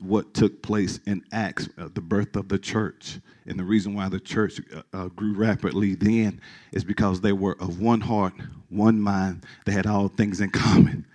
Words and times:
What 0.00 0.34
took 0.34 0.62
place 0.62 1.00
in 1.06 1.24
Acts, 1.32 1.68
uh, 1.78 1.88
the 1.94 2.00
birth 2.00 2.36
of 2.36 2.48
the 2.48 2.58
church. 2.58 3.18
And 3.46 3.58
the 3.58 3.64
reason 3.64 3.94
why 3.94 4.08
the 4.08 4.20
church 4.20 4.60
uh, 4.74 4.82
uh, 4.92 5.08
grew 5.08 5.34
rapidly 5.34 5.94
then 5.94 6.40
is 6.72 6.84
because 6.84 7.20
they 7.20 7.32
were 7.32 7.56
of 7.60 7.80
one 7.80 8.00
heart, 8.00 8.34
one 8.68 9.00
mind. 9.00 9.44
They 9.64 9.72
had 9.72 9.86
all 9.86 10.08
things 10.08 10.40
in 10.40 10.50
common. 10.50 11.06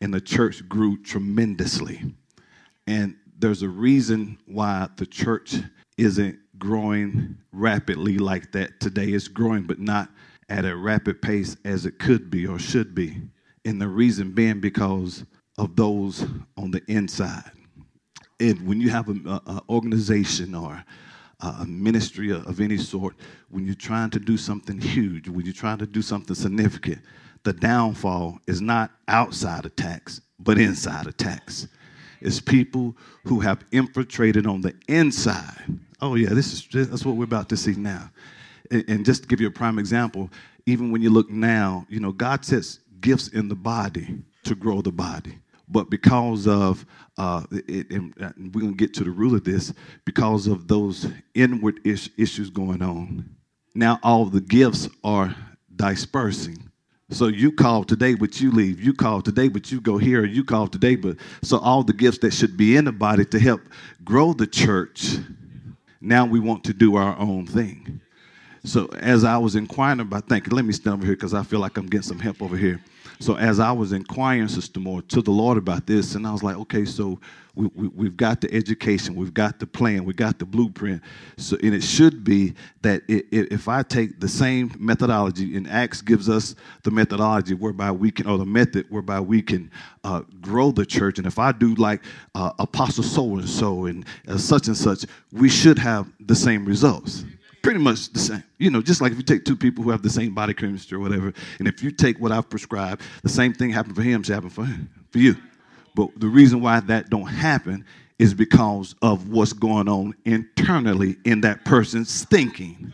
And 0.00 0.12
the 0.12 0.20
church 0.20 0.68
grew 0.68 1.00
tremendously. 1.02 2.02
And 2.86 3.16
there's 3.38 3.62
a 3.62 3.68
reason 3.68 4.38
why 4.46 4.88
the 4.96 5.06
church 5.06 5.56
isn't 5.96 6.38
growing 6.58 7.36
rapidly 7.52 8.18
like 8.18 8.52
that 8.52 8.80
today. 8.80 9.06
It's 9.06 9.28
growing, 9.28 9.62
but 9.62 9.78
not 9.78 10.10
at 10.48 10.64
a 10.64 10.76
rapid 10.76 11.22
pace 11.22 11.56
as 11.64 11.86
it 11.86 11.98
could 11.98 12.30
be 12.30 12.46
or 12.46 12.58
should 12.58 12.94
be. 12.94 13.22
And 13.64 13.80
the 13.80 13.88
reason 13.88 14.32
being 14.32 14.60
because 14.60 15.24
of 15.56 15.76
those 15.76 16.26
on 16.56 16.72
the 16.72 16.82
inside 16.88 17.50
and 18.40 18.66
when 18.66 18.80
you 18.80 18.90
have 18.90 19.08
an 19.08 19.60
organization 19.68 20.54
or 20.54 20.84
a 21.40 21.64
ministry 21.64 22.30
of 22.30 22.60
any 22.60 22.78
sort, 22.78 23.14
when 23.50 23.66
you're 23.66 23.74
trying 23.74 24.10
to 24.10 24.18
do 24.18 24.36
something 24.36 24.80
huge, 24.80 25.28
when 25.28 25.44
you're 25.44 25.54
trying 25.54 25.78
to 25.78 25.86
do 25.86 26.02
something 26.02 26.34
significant, 26.34 27.00
the 27.44 27.52
downfall 27.52 28.38
is 28.46 28.60
not 28.60 28.90
outside 29.08 29.66
attacks, 29.66 30.20
but 30.38 30.58
inside 30.58 31.06
attacks. 31.06 31.68
It's 32.20 32.40
people 32.40 32.96
who 33.24 33.40
have 33.40 33.64
infiltrated 33.70 34.46
on 34.46 34.62
the 34.62 34.74
inside. 34.88 35.78
Oh 36.00 36.14
yeah, 36.14 36.30
this 36.30 36.52
is 36.52 36.88
that's 36.88 37.04
what 37.04 37.16
we're 37.16 37.24
about 37.24 37.50
to 37.50 37.56
see 37.56 37.74
now. 37.74 38.10
And, 38.70 38.84
and 38.88 39.04
just 39.04 39.22
to 39.22 39.28
give 39.28 39.40
you 39.40 39.48
a 39.48 39.50
prime 39.52 39.78
example, 39.78 40.30
even 40.64 40.90
when 40.90 41.02
you 41.02 41.10
look 41.10 41.30
now, 41.30 41.86
you 41.90 42.00
know, 42.00 42.12
God 42.12 42.44
sets 42.44 42.80
gifts 43.02 43.28
in 43.28 43.48
the 43.48 43.54
body 43.54 44.22
to 44.44 44.54
grow 44.54 44.80
the 44.80 44.92
body 44.92 45.38
but 45.68 45.90
because 45.90 46.46
of 46.46 46.84
uh, 47.18 47.42
it, 47.50 47.90
and 47.90 48.14
we're 48.54 48.60
going 48.60 48.72
to 48.72 48.76
get 48.76 48.94
to 48.94 49.04
the 49.04 49.10
root 49.10 49.34
of 49.34 49.44
this 49.44 49.72
because 50.04 50.46
of 50.46 50.68
those 50.68 51.06
inward 51.34 51.80
is- 51.84 52.10
issues 52.18 52.50
going 52.50 52.82
on 52.82 53.34
now 53.74 53.98
all 54.02 54.24
the 54.26 54.40
gifts 54.40 54.88
are 55.02 55.34
dispersing. 55.74 56.70
So 57.10 57.26
you 57.26 57.52
call 57.52 57.84
today 57.84 58.14
but 58.14 58.40
you 58.40 58.50
leave. 58.52 58.80
You 58.80 58.94
call 58.94 59.20
today 59.20 59.48
but 59.48 59.70
you 59.72 59.80
go 59.80 59.98
here. 59.98 60.24
You 60.24 60.44
call 60.44 60.68
today 60.68 60.96
but 60.96 61.16
so 61.42 61.58
all 61.58 61.82
the 61.82 61.92
gifts 61.92 62.18
that 62.18 62.32
should 62.32 62.56
be 62.56 62.76
in 62.76 62.84
the 62.84 62.92
body 62.92 63.24
to 63.26 63.38
help 63.38 63.60
grow 64.04 64.32
the 64.32 64.46
church 64.46 65.16
now 66.00 66.26
we 66.26 66.38
want 66.38 66.62
to 66.64 66.74
do 66.74 66.96
our 66.96 67.18
own 67.18 67.46
thing. 67.46 68.00
So 68.64 68.86
as 68.98 69.24
i 69.24 69.36
was 69.36 69.56
inquiring 69.56 70.00
about 70.00 70.28
thinking 70.28 70.54
let 70.54 70.64
me 70.64 70.72
stand 70.72 70.94
over 70.94 71.04
here 71.04 71.16
because 71.16 71.34
i 71.34 71.42
feel 71.42 71.60
like 71.60 71.76
i'm 71.76 71.86
getting 71.86 72.02
some 72.02 72.18
help 72.18 72.40
over 72.40 72.56
here 72.56 72.80
so 73.20 73.36
as 73.36 73.60
I 73.60 73.72
was 73.72 73.92
inquiring, 73.92 74.48
Sister 74.48 74.80
Moore, 74.80 75.02
to 75.02 75.22
the 75.22 75.30
Lord 75.30 75.58
about 75.58 75.86
this, 75.86 76.14
and 76.14 76.26
I 76.26 76.32
was 76.32 76.42
like, 76.42 76.56
okay, 76.56 76.84
so 76.84 77.20
we, 77.54 77.70
we, 77.74 77.88
we've 77.88 78.16
got 78.16 78.40
the 78.40 78.52
education, 78.52 79.14
we've 79.14 79.34
got 79.34 79.60
the 79.60 79.66
plan, 79.66 80.04
we've 80.04 80.16
got 80.16 80.38
the 80.38 80.44
blueprint. 80.44 81.00
So, 81.36 81.56
and 81.62 81.74
it 81.74 81.82
should 81.82 82.24
be 82.24 82.54
that 82.82 83.02
it, 83.08 83.26
it, 83.30 83.52
if 83.52 83.68
I 83.68 83.82
take 83.82 84.18
the 84.18 84.28
same 84.28 84.74
methodology, 84.78 85.56
and 85.56 85.68
Acts 85.68 86.02
gives 86.02 86.28
us 86.28 86.56
the 86.82 86.90
methodology 86.90 87.54
whereby 87.54 87.92
we 87.92 88.10
can, 88.10 88.26
or 88.26 88.38
the 88.38 88.46
method 88.46 88.86
whereby 88.88 89.20
we 89.20 89.40
can 89.40 89.70
uh, 90.02 90.22
grow 90.40 90.72
the 90.72 90.84
church, 90.84 91.18
and 91.18 91.26
if 91.26 91.38
I 91.38 91.52
do 91.52 91.74
like 91.76 92.02
uh, 92.34 92.52
Apostle 92.58 93.04
so 93.04 93.36
and 93.36 93.48
so 93.48 93.86
and 93.86 94.04
uh, 94.26 94.36
such 94.36 94.66
and 94.66 94.76
such, 94.76 95.06
we 95.32 95.48
should 95.48 95.78
have 95.78 96.10
the 96.20 96.34
same 96.34 96.64
results 96.64 97.24
pretty 97.64 97.80
much 97.80 98.12
the 98.12 98.18
same. 98.20 98.44
You 98.58 98.70
know, 98.70 98.82
just 98.82 99.00
like 99.00 99.10
if 99.10 99.18
you 99.18 99.24
take 99.24 99.44
two 99.44 99.56
people 99.56 99.82
who 99.82 99.90
have 99.90 100.02
the 100.02 100.10
same 100.10 100.34
body 100.34 100.52
chemistry 100.52 100.96
or 100.96 101.00
whatever, 101.00 101.32
and 101.58 101.66
if 101.66 101.82
you 101.82 101.90
take 101.90 102.20
what 102.20 102.30
I've 102.30 102.48
prescribed, 102.48 103.02
the 103.22 103.28
same 103.30 103.54
thing 103.54 103.70
happened 103.70 103.96
for 103.96 104.02
him 104.02 104.22
should 104.22 104.34
happen 104.34 104.50
for 104.50 104.66
him, 104.66 104.90
for 105.10 105.18
you. 105.18 105.34
But 105.96 106.10
the 106.20 106.28
reason 106.28 106.60
why 106.60 106.80
that 106.80 107.08
don't 107.08 107.26
happen 107.26 107.84
is 108.18 108.34
because 108.34 108.94
of 109.00 109.30
what's 109.30 109.54
going 109.54 109.88
on 109.88 110.14
internally 110.26 111.16
in 111.24 111.40
that 111.40 111.64
person's 111.64 112.24
thinking. 112.24 112.92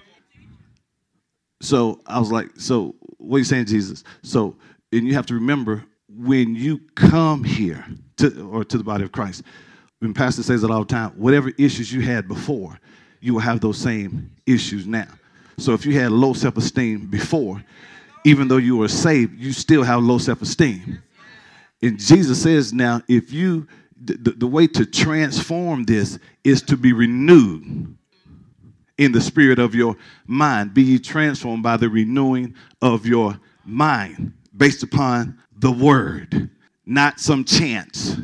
So 1.61 2.01
I 2.07 2.21
was 2.21 2.31
like, 2.31 2.49
so 2.57 2.95
what 3.19 3.37
are 3.37 3.41
you 3.41 3.45
saying, 3.45 3.67
Jesus? 3.67 4.05
So, 4.23 4.57
and 4.93 5.07
you 5.07 5.15
have 5.15 5.27
to 5.27 5.35
remember 5.35 5.85
when 6.09 6.55
you 6.55 6.81
come 6.95 7.43
here 7.43 7.85
to 8.19 8.49
or 8.49 8.65
to 8.65 8.79
the 8.79 8.85
body 8.85 9.03
of 9.03 9.13
Christ, 9.13 9.43
when 9.99 10.15
Pastor 10.15 10.43
says 10.43 10.63
it 10.63 10.71
all 10.71 10.81
the 10.81 10.87
time, 10.87 11.11
whatever 11.11 11.51
issues 11.59 11.93
you 11.93 12.01
had 12.01 12.29
before, 12.29 12.79
you 13.21 13.35
will 13.35 13.41
have 13.41 13.61
those 13.61 13.79
same 13.79 14.31
issues 14.47 14.87
now. 14.87 15.09
So 15.59 15.75
if 15.75 15.85
you 15.85 15.99
had 15.99 16.11
low 16.13 16.33
self 16.33 16.57
esteem 16.57 17.07
before, 17.07 17.63
even 18.25 18.49
though 18.49 18.57
you 18.57 18.77
were 18.77 18.89
saved, 18.89 19.39
you 19.39 19.53
still 19.53 19.83
have 19.83 20.03
low 20.03 20.19
self 20.19 20.43
esteem. 20.43 21.03
And 21.83 21.99
Jesus 21.99 22.43
says 22.43 22.73
now, 22.73 23.03
if 23.09 23.33
you, 23.33 23.67
the, 24.03 24.33
the 24.33 24.47
way 24.47 24.67
to 24.69 24.85
transform 24.85 25.85
this 25.85 26.19
is 26.45 26.63
to 26.63 26.77
be 26.77 26.93
renewed 26.93 27.97
in 29.01 29.13
the 29.13 29.21
spirit 29.21 29.59
of 29.59 29.75
your 29.75 29.97
mind. 30.27 30.75
Be 30.75 30.83
ye 30.83 30.99
transformed 30.99 31.63
by 31.63 31.79
the 31.79 31.89
renewing 31.89 32.55
of 32.83 33.07
your 33.07 33.41
mind 33.65 34.35
based 34.55 34.83
upon 34.83 35.39
the 35.59 35.73
word, 35.73 36.51
not 36.85 37.19
some 37.19 37.45
chants, 37.45 38.17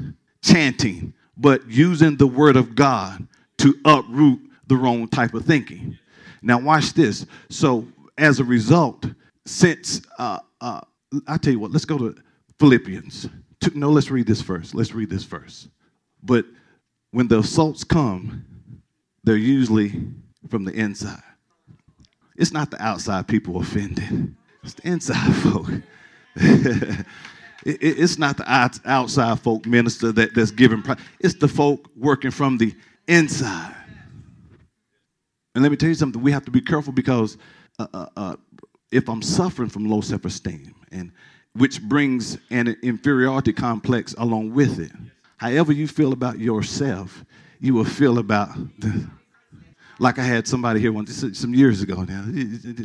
chanting, 0.42 1.14
but 1.38 1.66
using 1.66 2.16
the 2.16 2.26
word 2.26 2.56
of 2.56 2.74
God 2.74 3.26
to 3.56 3.74
uproot 3.86 4.38
the 4.66 4.76
wrong 4.76 5.08
type 5.08 5.34
of 5.34 5.44
thinking. 5.44 5.98
Now, 6.42 6.58
watch 6.58 6.92
this. 6.92 7.26
So, 7.48 7.86
as 8.18 8.40
a 8.40 8.44
result, 8.44 9.06
since 9.44 10.02
uh, 10.18 10.40
uh, 10.60 10.80
I 11.26 11.38
tell 11.38 11.52
you 11.52 11.60
what, 11.60 11.72
let's 11.72 11.84
go 11.84 11.98
to 11.98 12.14
Philippians. 12.58 13.28
No, 13.74 13.90
let's 13.90 14.10
read 14.10 14.26
this 14.26 14.42
first. 14.42 14.74
Let's 14.74 14.92
read 14.92 15.10
this 15.10 15.24
first. 15.24 15.68
But 16.22 16.44
when 17.10 17.28
the 17.28 17.38
assaults 17.38 17.84
come, 17.84 18.44
they're 19.24 19.36
usually 19.36 19.92
from 20.48 20.64
the 20.64 20.72
inside. 20.72 21.22
It's 22.36 22.52
not 22.52 22.70
the 22.70 22.82
outside 22.82 23.26
people 23.26 23.56
offended, 23.58 24.34
it's 24.62 24.74
the 24.74 24.88
inside 24.88 25.34
folk. 25.42 25.66
it's 27.64 28.18
not 28.18 28.36
the 28.36 28.78
outside 28.84 29.40
folk 29.40 29.66
minister 29.66 30.12
that, 30.12 30.34
that's 30.34 30.50
giving, 30.50 30.84
it's 31.20 31.34
the 31.34 31.48
folk 31.48 31.90
working 31.96 32.30
from 32.30 32.58
the 32.58 32.74
inside. 33.08 33.74
And 35.56 35.62
let 35.62 35.70
me 35.70 35.76
tell 35.78 35.88
you 35.88 35.94
something, 35.94 36.20
we 36.20 36.32
have 36.32 36.44
to 36.44 36.50
be 36.50 36.60
careful 36.60 36.92
because 36.92 37.38
uh, 37.78 37.86
uh, 37.94 38.06
uh, 38.14 38.36
if 38.92 39.08
I'm 39.08 39.22
suffering 39.22 39.70
from 39.70 39.86
low 39.86 40.02
self 40.02 40.26
esteem, 40.26 40.74
and 40.92 41.10
which 41.54 41.80
brings 41.80 42.36
an 42.50 42.76
inferiority 42.82 43.54
complex 43.54 44.14
along 44.18 44.52
with 44.52 44.78
it, 44.78 44.92
however 45.38 45.72
you 45.72 45.88
feel 45.88 46.12
about 46.12 46.38
yourself, 46.38 47.24
you 47.58 47.72
will 47.72 47.86
feel 47.86 48.18
about 48.18 48.50
the, 48.80 49.08
like 49.98 50.18
I 50.18 50.24
had 50.24 50.46
somebody 50.46 50.78
here 50.78 50.92
once 50.92 51.24
some 51.38 51.54
years 51.54 51.80
ago 51.80 52.02
now. 52.02 52.22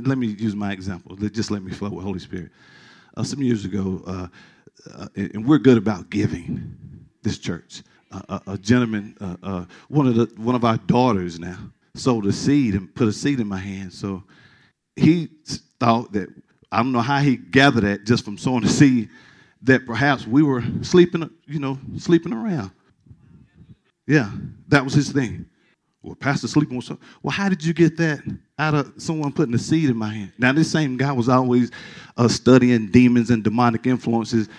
Let 0.06 0.18
me 0.18 0.28
use 0.28 0.56
my 0.56 0.72
example. 0.72 1.18
Just 1.18 1.52
let 1.52 1.64
me 1.64 1.74
flow 1.74 1.90
with 1.90 2.06
Holy 2.06 2.20
Spirit. 2.20 2.52
Uh, 3.18 3.24
some 3.24 3.44
years 3.44 3.66
ago, 3.66 4.02
uh, 4.08 4.28
uh, 4.96 5.08
and 5.18 5.46
we're 5.46 5.58
good 5.58 5.78
about 5.78 6.10
giving 6.10 6.78
this 7.22 7.38
church. 7.38 7.84
a 8.48 8.58
gentleman, 8.58 9.18
one 9.90 10.08
of 10.08 10.16
the 10.16 10.31
one 10.38 10.56
of 10.56 10.64
our 10.64 10.78
daughters 10.78 11.38
now, 11.38 11.58
sowed 11.96 12.25
a 12.25 12.31
seed 12.31 12.75
and 12.75 12.94
put 12.94 13.07
a 13.07 13.13
seed 13.13 13.40
in 13.40 13.47
my 13.47 13.57
hand. 13.57 13.94
So 13.94 14.24
he 14.95 15.30
thought 15.80 16.12
that 16.13 16.30
I 16.71 16.77
don't 16.77 16.92
know 16.92 17.01
how 17.01 17.19
he 17.19 17.36
gathered 17.36 17.83
that 17.83 18.06
just 18.06 18.24
from 18.24 18.38
sowing 18.38 18.63
a 18.63 18.69
seed 18.69 19.10
that 19.63 19.86
perhaps 19.86 20.25
we 20.25 20.44
were 20.44 20.63
sleeping, 20.81 21.30
you 21.45 21.60
know, 21.60 21.77
sleeping 21.98 22.33
around. 22.33 22.71
Yeah, 24.07 24.31
that 24.69 24.83
was 24.83 24.94
his 24.94 25.12
thing. 25.12 25.45
Well, 26.01 26.16
Pastor 26.16 26.48
sleeping 26.48 26.77
with 26.77 26.86
something. 26.86 27.07
Well, 27.21 27.31
how 27.31 27.48
did 27.48 27.63
you 27.63 27.74
get 27.74 27.95
that 27.98 28.21
out 28.57 28.74
of 28.74 28.94
someone 28.98 29.31
putting 29.31 29.54
a 29.54 29.60
seed 29.60 29.89
in 29.89 29.98
my 29.98 30.12
hand? 30.12 30.31
Now, 30.39 30.51
this 30.51 30.71
same 30.71 30.98
guy 30.98 31.12
was 31.12 31.30
always 31.30 31.69
uh, 32.18 32.27
studying 32.27 32.89
demons 32.89 33.30
and 33.30 33.44
demonic 33.44 33.86
influences. 33.86 34.50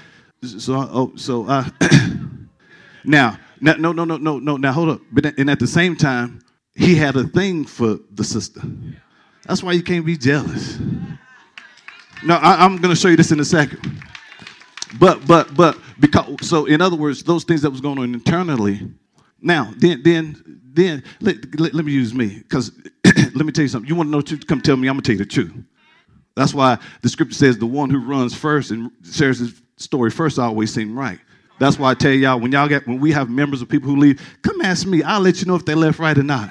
So, 0.43 0.75
oh, 0.77 1.13
so 1.17 1.47
uh, 1.47 1.69
now, 3.05 3.39
no, 3.61 3.75
no, 3.75 3.93
no, 3.93 4.05
no, 4.05 4.39
no. 4.39 4.57
Now, 4.57 4.73
hold 4.73 4.91
up. 4.91 5.01
But 5.11 5.37
and 5.37 5.51
at 5.51 5.59
the 5.59 5.67
same 5.67 5.97
time, 5.97 6.41
he 6.75 6.95
had 6.95 7.17
a 7.17 7.25
thing 7.25 7.65
for 7.65 7.99
the 8.11 8.25
sister. 8.25 8.63
That's 9.47 9.63
why 9.63 9.73
you 9.73 9.83
can't 9.83 10.07
be 10.07 10.17
jealous. 10.17 10.79
No, 12.25 12.37
I, 12.37 12.65
am 12.65 12.77
going 12.77 12.95
to 12.95 13.01
show 13.01 13.09
you 13.09 13.17
this 13.17 13.33
in 13.33 13.41
a 13.41 13.45
second. 13.45 14.03
But, 14.99 15.27
but, 15.27 15.55
but, 15.55 15.79
because, 15.99 16.47
so 16.49 16.67
in 16.67 16.81
other 16.81 16.97
words, 16.97 17.23
those 17.23 17.45
things 17.45 17.63
that 17.63 17.71
was 17.71 17.81
going 17.81 17.99
on 17.99 18.15
internally, 18.15 18.81
Now, 19.41 19.73
then, 19.77 20.03
then, 20.03 20.61
then, 20.73 21.03
let, 21.21 21.59
let, 21.59 21.75
let 21.75 21.85
me 21.85 21.93
use 21.93 22.15
me, 22.15 22.39
because 22.39 22.71
let 23.05 23.45
me 23.45 23.53
tell 23.53 23.63
you 23.63 23.69
something. 23.69 23.89
You 23.89 23.97
want 23.97 24.07
to 24.09 24.11
know 24.13 24.21
truth? 24.21 24.47
Come 24.47 24.61
tell 24.61 24.77
me. 24.77 24.89
I'm 24.89 24.95
gonna 24.95 25.03
tell 25.03 25.15
you 25.15 25.19
the 25.19 25.27
truth. 25.27 25.53
That's 26.37 26.55
why 26.55 26.79
the 27.03 27.09
scripture 27.09 27.35
says 27.35 27.59
the 27.59 27.67
one 27.67 27.91
who 27.91 27.99
runs 27.99 28.35
first 28.35 28.71
and 28.71 28.91
shares 29.05 29.39
his 29.39 29.61
story 29.77 30.11
first 30.11 30.39
always 30.39 30.73
seem 30.73 30.97
right. 30.99 31.19
That's 31.63 31.79
why 31.79 31.93
I 31.93 31.95
tell 31.95 32.11
y'all 32.11 32.41
when 32.41 32.51
y'all 32.51 32.67
get 32.67 32.89
when 32.89 32.99
we 32.99 33.13
have 33.13 33.31
members 33.31 33.63
of 33.63 33.69
people 33.69 33.89
who 33.89 33.95
leave, 33.97 34.21
come 34.43 34.61
ask 34.63 34.85
me. 34.85 35.05
I'll 35.05 35.21
let 35.21 35.41
you 35.41 35.47
know 35.47 35.55
if 35.55 35.65
they 35.65 35.77
left 35.77 36.01
right 36.01 36.19
or 36.19 36.25
not. 36.25 36.51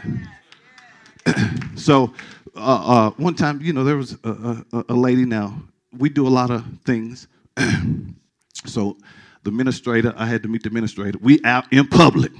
so 1.75 2.13
uh, 2.55 3.09
uh, 3.09 3.09
one 3.17 3.35
time, 3.35 3.59
you 3.61 3.73
know, 3.73 3.83
there 3.83 3.97
was 3.97 4.17
a, 4.23 4.63
a, 4.71 4.85
a 4.87 4.93
lady. 4.93 5.25
Now 5.25 5.61
we 5.97 6.07
do 6.07 6.25
a 6.25 6.29
lot 6.29 6.49
of 6.49 6.65
things. 6.85 7.27
so 8.65 8.95
the 9.43 9.49
administrator, 9.49 10.13
I 10.15 10.27
had 10.27 10.43
to 10.43 10.49
meet 10.49 10.63
the 10.63 10.67
administrator. 10.67 11.19
We 11.21 11.41
out 11.43 11.65
in 11.73 11.87
public. 11.87 12.31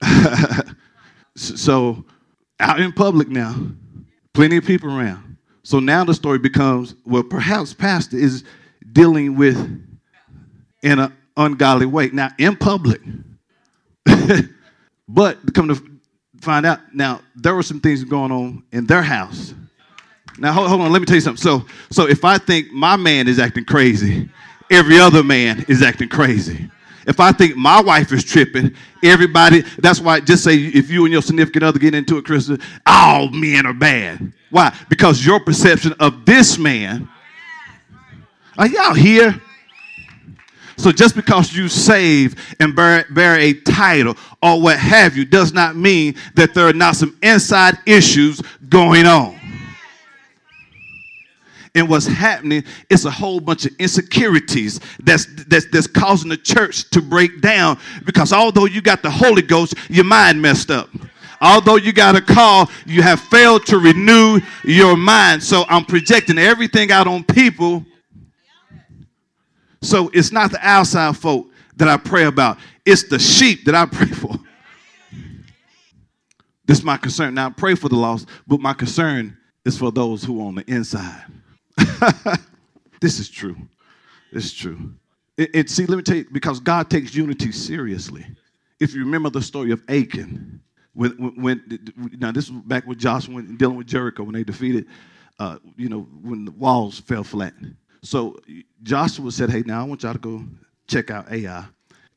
so 1.36 2.06
out 2.58 2.80
in 2.80 2.90
public 2.92 3.28
now, 3.28 3.54
plenty 4.32 4.56
of 4.56 4.64
people 4.64 4.88
around. 4.88 5.36
So 5.62 5.78
now 5.78 6.04
the 6.04 6.14
story 6.14 6.38
becomes 6.38 6.94
well, 7.04 7.22
perhaps 7.22 7.74
pastor 7.74 8.16
is 8.16 8.44
dealing 8.92 9.36
with 9.36 9.58
in 10.82 10.98
an 11.00 11.12
ungodly 11.38 11.86
way. 11.86 12.10
Now 12.10 12.28
in 12.38 12.56
public. 12.56 13.00
but 15.08 15.38
come 15.54 15.68
to 15.68 15.82
find 16.40 16.66
out, 16.66 16.94
now 16.94 17.20
there 17.34 17.54
were 17.54 17.62
some 17.62 17.80
things 17.80 18.04
going 18.04 18.30
on 18.30 18.62
in 18.72 18.86
their 18.86 19.02
house. 19.02 19.54
Now 20.38 20.52
hold, 20.52 20.68
hold 20.68 20.80
on, 20.82 20.92
let 20.92 21.00
me 21.00 21.06
tell 21.06 21.16
you 21.16 21.20
something. 21.22 21.42
So 21.42 21.64
so 21.90 22.06
if 22.06 22.24
I 22.24 22.38
think 22.38 22.70
my 22.72 22.96
man 22.96 23.26
is 23.26 23.38
acting 23.38 23.64
crazy, 23.64 24.28
every 24.70 24.98
other 24.98 25.22
man 25.24 25.64
is 25.68 25.82
acting 25.82 26.08
crazy. 26.08 26.70
If 27.06 27.20
I 27.20 27.32
think 27.32 27.56
my 27.56 27.80
wife 27.80 28.12
is 28.12 28.22
tripping, 28.22 28.74
everybody, 29.02 29.62
that's 29.78 29.98
why 29.98 30.20
just 30.20 30.44
say 30.44 30.56
if 30.56 30.90
you 30.90 31.04
and 31.04 31.12
your 31.12 31.22
significant 31.22 31.64
other 31.64 31.78
get 31.78 31.94
into 31.94 32.18
it, 32.18 32.26
Chris, 32.26 32.50
all 32.84 33.30
men 33.30 33.64
are 33.64 33.72
bad. 33.72 34.30
Why? 34.50 34.76
Because 34.90 35.24
your 35.24 35.40
perception 35.40 35.94
of 36.00 36.26
this 36.26 36.58
man, 36.58 37.08
are 38.58 38.66
y'all 38.66 38.92
here? 38.92 39.40
So 40.78 40.92
just 40.92 41.14
because 41.14 41.52
you 41.52 41.68
save 41.68 42.36
and 42.60 42.74
bear, 42.74 43.04
bear, 43.10 43.38
a 43.38 43.52
title 43.52 44.16
or 44.42 44.60
what 44.62 44.78
have 44.78 45.16
you 45.16 45.24
does 45.24 45.52
not 45.52 45.76
mean 45.76 46.14
that 46.34 46.54
there 46.54 46.68
are 46.68 46.72
not 46.72 46.96
some 46.96 47.18
inside 47.22 47.78
issues 47.86 48.40
going 48.68 49.04
on 49.04 49.38
and 51.78 51.88
what's 51.88 52.06
happening 52.06 52.64
is 52.90 53.04
a 53.04 53.10
whole 53.10 53.40
bunch 53.40 53.66
of 53.66 53.72
insecurities 53.78 54.80
that's, 55.00 55.26
that's, 55.44 55.66
that's 55.70 55.86
causing 55.86 56.28
the 56.28 56.36
church 56.36 56.90
to 56.90 57.00
break 57.00 57.40
down 57.40 57.78
because 58.04 58.32
although 58.32 58.66
you 58.66 58.80
got 58.80 59.02
the 59.02 59.10
Holy 59.10 59.42
Ghost, 59.42 59.74
your 59.88 60.04
mind 60.04 60.40
messed 60.40 60.70
up. 60.70 60.88
Although 61.40 61.76
you 61.76 61.92
got 61.92 62.16
a 62.16 62.20
call, 62.20 62.68
you 62.84 63.00
have 63.02 63.20
failed 63.20 63.64
to 63.66 63.78
renew 63.78 64.40
your 64.64 64.96
mind. 64.96 65.40
So 65.40 65.64
I'm 65.68 65.84
projecting 65.84 66.36
everything 66.36 66.90
out 66.90 67.06
on 67.06 67.22
people. 67.22 67.84
So 69.82 70.10
it's 70.12 70.32
not 70.32 70.50
the 70.50 70.58
outside 70.66 71.16
folk 71.16 71.48
that 71.76 71.88
I 71.88 71.96
pray 71.96 72.24
about, 72.24 72.58
it's 72.84 73.04
the 73.04 73.18
sheep 73.18 73.64
that 73.66 73.74
I 73.74 73.86
pray 73.90 74.08
for. 74.08 74.34
This 76.66 76.78
is 76.78 76.84
my 76.84 76.96
concern. 76.96 77.34
Now 77.34 77.46
I 77.46 77.50
pray 77.50 77.74
for 77.74 77.88
the 77.88 77.96
lost, 77.96 78.28
but 78.46 78.60
my 78.60 78.74
concern 78.74 79.36
is 79.64 79.78
for 79.78 79.90
those 79.90 80.22
who 80.22 80.40
are 80.40 80.48
on 80.48 80.56
the 80.56 80.64
inside. 80.70 81.24
this 83.00 83.18
is 83.18 83.30
true. 83.30 83.56
Is 84.32 84.52
true. 84.52 84.92
It, 85.38 85.50
it, 85.54 85.70
see, 85.70 85.86
let 85.86 85.96
me 85.96 86.02
tell 86.02 86.16
you, 86.16 86.26
because 86.30 86.60
God 86.60 86.90
takes 86.90 87.14
unity 87.14 87.52
seriously. 87.52 88.26
If 88.80 88.92
you 88.92 89.00
remember 89.00 89.30
the 89.30 89.40
story 89.40 89.70
of 89.70 89.82
Achan, 89.88 90.60
when, 90.92 91.12
when 91.36 91.62
now 92.18 92.32
this 92.32 92.50
was 92.50 92.60
back 92.62 92.86
with 92.86 92.98
Joshua 92.98 93.40
dealing 93.42 93.76
with 93.76 93.86
Jericho 93.86 94.24
when 94.24 94.34
they 94.34 94.44
defeated, 94.44 94.86
uh, 95.38 95.58
you 95.76 95.88
know, 95.88 96.00
when 96.22 96.44
the 96.44 96.50
walls 96.50 96.98
fell 96.98 97.24
flat. 97.24 97.54
So 98.02 98.38
Joshua 98.82 99.30
said, 99.32 99.50
"Hey, 99.50 99.62
now 99.66 99.80
I 99.80 99.84
want 99.84 100.02
y'all 100.02 100.12
to 100.12 100.18
go 100.18 100.44
check 100.86 101.10
out 101.10 101.30
Ai 101.30 101.64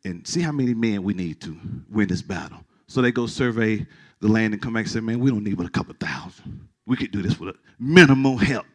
and 0.04 0.26
see 0.28 0.42
how 0.42 0.52
many 0.52 0.74
men 0.74 1.04
we 1.04 1.14
need 1.14 1.42
to 1.42 1.58
win 1.90 2.08
this 2.08 2.22
battle." 2.22 2.64
So 2.88 3.02
they 3.02 3.12
go 3.12 3.28
survey 3.28 3.86
the 4.20 4.28
land 4.28 4.54
and 4.54 4.62
come 4.62 4.74
back 4.74 4.84
and 4.84 4.92
say, 4.92 5.00
"Man, 5.00 5.20
we 5.20 5.32
don't 5.32 5.44
need 5.44 5.58
but 5.58 5.66
a 5.66 5.70
couple 5.70 5.94
thousand. 6.00 6.68
We 6.86 6.98
could 6.98 7.12
do 7.12 7.22
this 7.22 7.40
with 7.40 7.56
a 7.56 7.60
minimal 7.80 8.38
help." 8.38 8.68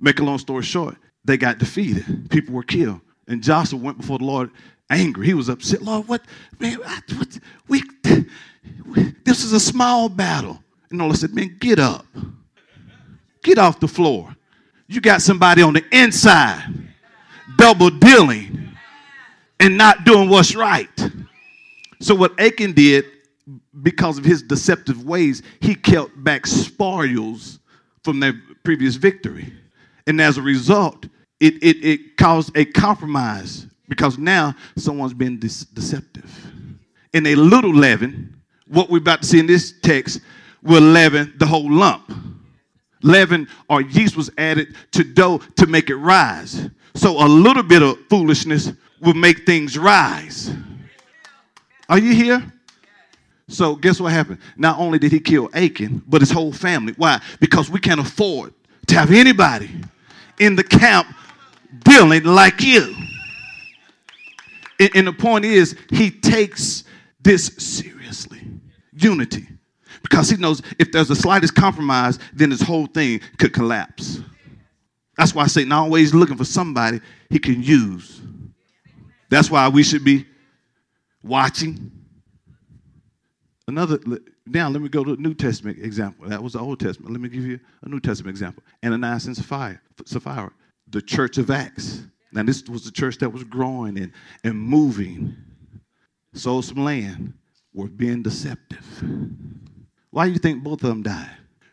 Make 0.00 0.18
a 0.18 0.24
long 0.24 0.38
story 0.38 0.64
short, 0.64 0.96
they 1.24 1.36
got 1.36 1.58
defeated. 1.58 2.28
People 2.28 2.54
were 2.54 2.64
killed. 2.64 3.00
And 3.28 3.40
Joshua 3.40 3.78
went 3.78 3.98
before 3.98 4.18
the 4.18 4.24
Lord 4.24 4.50
angry. 4.90 5.26
He 5.26 5.34
was 5.34 5.48
upset. 5.48 5.80
Lord, 5.80 6.08
what, 6.08 6.22
man, 6.58 6.78
what, 6.80 7.38
we, 7.68 7.82
this 9.24 9.44
is 9.44 9.52
a 9.52 9.60
small 9.60 10.08
battle. 10.08 10.62
And 10.90 10.98
the 10.98 11.04
Lord 11.04 11.16
said, 11.16 11.34
man, 11.34 11.56
get 11.60 11.78
up. 11.78 12.04
Get 13.44 13.58
off 13.58 13.78
the 13.78 13.88
floor. 13.88 14.36
You 14.92 15.00
got 15.00 15.22
somebody 15.22 15.62
on 15.62 15.72
the 15.72 15.82
inside 15.90 16.62
double 17.56 17.88
dealing 17.88 18.76
and 19.58 19.78
not 19.78 20.04
doing 20.04 20.28
what's 20.28 20.54
right. 20.54 20.90
So 21.98 22.14
what 22.14 22.38
Achan 22.38 22.72
did, 22.72 23.06
because 23.82 24.18
of 24.18 24.24
his 24.26 24.42
deceptive 24.42 25.02
ways, 25.02 25.42
he 25.60 25.74
kept 25.74 26.22
back 26.22 26.46
spoils 26.46 27.58
from 28.04 28.20
their 28.20 28.34
previous 28.64 28.96
victory. 28.96 29.50
And 30.06 30.20
as 30.20 30.36
a 30.36 30.42
result, 30.42 31.06
it, 31.40 31.54
it, 31.62 31.82
it 31.82 32.16
caused 32.18 32.54
a 32.54 32.66
compromise 32.66 33.66
because 33.88 34.18
now 34.18 34.54
someone's 34.76 35.14
been 35.14 35.38
de- 35.38 35.66
deceptive. 35.72 36.30
And 37.14 37.26
a 37.26 37.34
little 37.34 37.72
leaven, 37.74 38.42
what 38.68 38.90
we're 38.90 38.98
about 38.98 39.22
to 39.22 39.28
see 39.28 39.38
in 39.38 39.46
this 39.46 39.72
text, 39.80 40.20
will 40.62 40.82
leaven 40.82 41.32
the 41.38 41.46
whole 41.46 41.70
lump. 41.72 42.12
Leaven 43.02 43.48
or 43.68 43.82
yeast 43.82 44.16
was 44.16 44.30
added 44.38 44.74
to 44.92 45.04
dough 45.04 45.38
to 45.56 45.66
make 45.66 45.90
it 45.90 45.96
rise. 45.96 46.68
So 46.94 47.24
a 47.24 47.28
little 47.28 47.62
bit 47.62 47.82
of 47.82 47.98
foolishness 48.08 48.72
will 49.00 49.14
make 49.14 49.44
things 49.44 49.76
rise. 49.76 50.52
Are 51.88 51.98
you 51.98 52.14
here? 52.14 52.52
So 53.48 53.74
guess 53.74 54.00
what 54.00 54.12
happened? 54.12 54.38
Not 54.56 54.78
only 54.78 54.98
did 54.98 55.12
he 55.12 55.20
kill 55.20 55.50
Achan, 55.52 56.02
but 56.06 56.20
his 56.20 56.30
whole 56.30 56.52
family. 56.52 56.94
Why? 56.96 57.20
Because 57.40 57.68
we 57.68 57.80
can't 57.80 58.00
afford 58.00 58.54
to 58.86 58.94
have 58.94 59.10
anybody 59.10 59.70
in 60.38 60.56
the 60.56 60.64
camp 60.64 61.06
dealing 61.84 62.24
like 62.24 62.62
you. 62.62 62.94
And 64.94 65.06
the 65.06 65.12
point 65.12 65.44
is, 65.44 65.76
he 65.90 66.10
takes 66.10 66.84
this 67.20 67.46
seriously 67.58 68.40
unity. 68.92 69.46
Because 70.02 70.30
he 70.30 70.36
knows 70.36 70.62
if 70.78 70.92
there's 70.92 71.08
the 71.08 71.16
slightest 71.16 71.54
compromise, 71.54 72.18
then 72.32 72.50
this 72.50 72.62
whole 72.62 72.86
thing 72.86 73.20
could 73.38 73.52
collapse. 73.52 74.20
That's 75.16 75.34
why 75.34 75.46
Satan 75.46 75.72
always 75.72 76.14
looking 76.14 76.36
for 76.36 76.44
somebody 76.44 77.00
he 77.30 77.38
can 77.38 77.62
use. 77.62 78.20
That's 79.30 79.50
why 79.50 79.68
we 79.68 79.82
should 79.82 80.04
be 80.04 80.26
watching. 81.22 81.90
Another 83.68 83.98
now, 84.46 84.68
let 84.68 84.82
me 84.82 84.88
go 84.88 85.04
to 85.04 85.12
a 85.12 85.16
New 85.16 85.34
Testament 85.34 85.78
example. 85.78 86.28
That 86.28 86.42
was 86.42 86.54
the 86.54 86.58
Old 86.58 86.80
Testament. 86.80 87.12
Let 87.12 87.20
me 87.20 87.28
give 87.28 87.46
you 87.46 87.60
a 87.82 87.88
New 87.88 88.00
Testament 88.00 88.34
example. 88.34 88.62
Ananias 88.84 89.26
and 89.26 89.36
Sapphira, 89.36 89.80
Sapphira, 90.04 90.50
the 90.88 91.00
church 91.00 91.38
of 91.38 91.50
Acts. 91.50 92.02
Now, 92.32 92.42
this 92.42 92.64
was 92.68 92.84
the 92.84 92.90
church 92.90 93.18
that 93.18 93.30
was 93.30 93.44
growing 93.44 93.98
and, 93.98 94.12
and 94.42 94.58
moving. 94.58 95.36
Sold 96.34 96.64
some 96.64 96.82
land, 96.82 97.34
were 97.72 97.88
being 97.88 98.22
deceptive. 98.22 98.84
Why 100.12 100.26
do 100.26 100.32
you 100.32 100.38
think 100.38 100.62
both 100.62 100.82
of 100.84 100.90
them 100.90 101.02
died? 101.02 101.30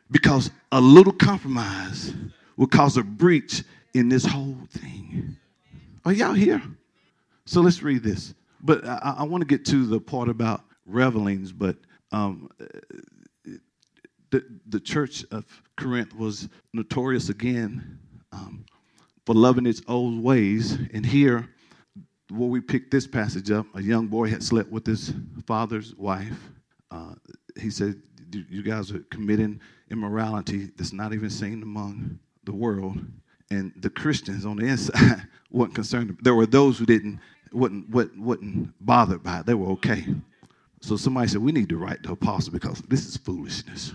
Because 0.10 0.50
a 0.72 0.82
little 0.82 1.14
compromise 1.14 2.14
will 2.58 2.68
cause 2.68 2.98
a 2.98 3.04
breach 3.04 3.64
in 3.94 4.10
this 4.10 4.26
whole 4.26 4.58
thing. 4.72 5.36
Are 6.06 6.14
y'all 6.14 6.34
here? 6.34 6.62
So 7.46 7.62
let's 7.62 7.84
read 7.84 8.02
this. 8.02 8.34
But 8.62 8.86
I, 8.86 9.16
I 9.20 9.24
want 9.24 9.42
to 9.42 9.48
get 9.48 9.66
to 9.66 9.86
the 9.86 10.00
part 10.00 10.30
about 10.30 10.64
revelings, 10.86 11.52
but 11.52 11.76
um, 12.12 12.50
the, 14.32 14.44
the 14.68 14.80
church 14.80 15.26
of 15.32 15.46
Corinth 15.76 16.16
was 16.16 16.48
notorious 16.74 17.30
again 17.30 18.00
um, 18.32 18.66
for 19.26 19.36
loving 19.36 19.66
its 19.66 19.82
old 19.88 20.24
ways. 20.24 20.78
And 20.94 21.06
here, 21.06 21.48
where 22.30 22.50
we 22.50 22.62
picked 22.62 22.92
this 22.92 23.06
passage 23.06 23.52
up, 23.52 23.66
a 23.76 23.82
young 23.82 24.08
boy 24.08 24.30
had 24.30 24.44
slept 24.44 24.72
with 24.72 24.86
his 24.86 25.14
father's 25.46 25.94
wife. 25.96 26.40
Uh, 26.92 27.16
he 27.60 27.70
said, 27.70 28.02
You 28.32 28.64
guys 28.64 28.92
are 28.92 29.00
committing 29.10 29.60
immorality 29.92 30.70
that's 30.76 30.94
not 30.94 31.14
even 31.14 31.30
seen 31.30 31.64
among 31.64 32.20
the 32.44 32.54
world. 32.54 32.98
And 33.52 33.72
the 33.78 33.90
Christians 33.90 34.46
on 34.46 34.58
the 34.58 34.68
inside 34.68 35.28
weren't 35.52 35.74
concerned. 35.74 36.18
There 36.22 36.36
were 36.36 36.46
those 36.46 36.78
who 36.78 36.86
didn't, 36.86 37.20
wouldn't, 37.52 37.90
wasn't, 37.90 38.20
wasn't 38.20 38.86
bothered 38.86 39.24
by 39.24 39.40
it. 39.40 39.46
They 39.46 39.56
were 39.56 39.72
okay. 39.74 40.06
So 40.82 40.96
somebody 40.96 41.28
said, 41.28 41.42
we 41.42 41.52
need 41.52 41.70
to 41.70 41.78
write 41.78 42.04
the 42.04 42.12
apostle 42.12 42.54
because 42.54 42.82
this 42.84 43.06
is 43.06 43.18
foolishness. 43.18 43.94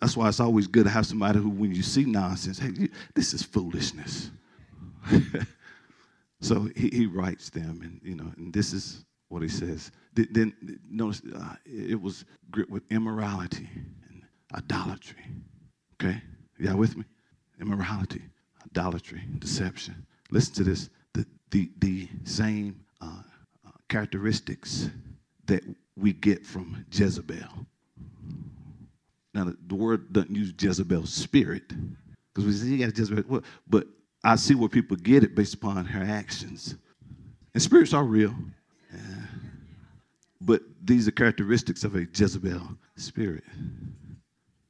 That's 0.00 0.16
why 0.16 0.28
it's 0.28 0.40
always 0.40 0.66
good 0.66 0.84
to 0.84 0.90
have 0.90 1.06
somebody 1.06 1.38
who, 1.38 1.50
when 1.50 1.74
you 1.74 1.82
see 1.82 2.04
nonsense, 2.04 2.58
hey, 2.58 2.88
this 3.14 3.34
is 3.34 3.42
foolishness. 3.42 4.30
so 6.40 6.68
he, 6.74 6.88
he 6.88 7.06
writes 7.06 7.50
them, 7.50 7.80
and 7.82 8.00
you 8.02 8.16
know, 8.16 8.32
and 8.36 8.52
this 8.52 8.72
is 8.72 9.04
what 9.28 9.42
he 9.42 9.48
says. 9.48 9.92
Then 10.14 10.52
notice 10.90 11.22
uh, 11.34 11.54
it 11.64 12.00
was 12.00 12.24
gripped 12.50 12.70
with 12.70 12.82
immorality 12.90 13.68
and 14.08 14.22
idolatry. 14.54 15.24
Okay? 15.94 16.20
Y'all 16.58 16.76
with 16.76 16.96
me? 16.96 17.04
Immorality, 17.60 18.22
idolatry, 18.64 19.22
deception. 19.38 20.06
Listen 20.30 20.54
to 20.54 20.64
this. 20.64 20.90
The, 21.12 21.26
the, 21.50 21.70
the 21.78 22.08
same 22.24 22.80
uh, 23.00 23.22
uh, 23.66 23.70
characteristics 23.88 24.90
that 25.46 25.62
we 25.96 26.12
get 26.12 26.44
from 26.44 26.84
Jezebel. 26.92 27.66
Now, 29.34 29.44
the, 29.44 29.56
the 29.68 29.74
word 29.74 30.12
doesn't 30.12 30.34
use 30.34 30.52
Jezebel's 30.58 31.12
spirit 31.12 31.68
because 32.32 32.46
we 32.46 32.52
say 32.52 32.66
you 32.66 32.86
got 32.86 32.96
Jezebel, 32.96 33.42
but 33.68 33.86
I 34.24 34.36
see 34.36 34.54
where 34.54 34.68
people 34.68 34.96
get 34.96 35.24
it 35.24 35.34
based 35.34 35.54
upon 35.54 35.84
her 35.84 36.04
actions. 36.04 36.76
And 37.54 37.62
spirits 37.62 37.94
are 37.94 38.04
real. 38.04 38.34
Yeah. 38.92 39.00
But 40.40 40.62
these 40.82 41.06
are 41.06 41.12
characteristics 41.12 41.84
of 41.84 41.94
a 41.94 42.06
Jezebel 42.14 42.76
spirit. 42.96 43.44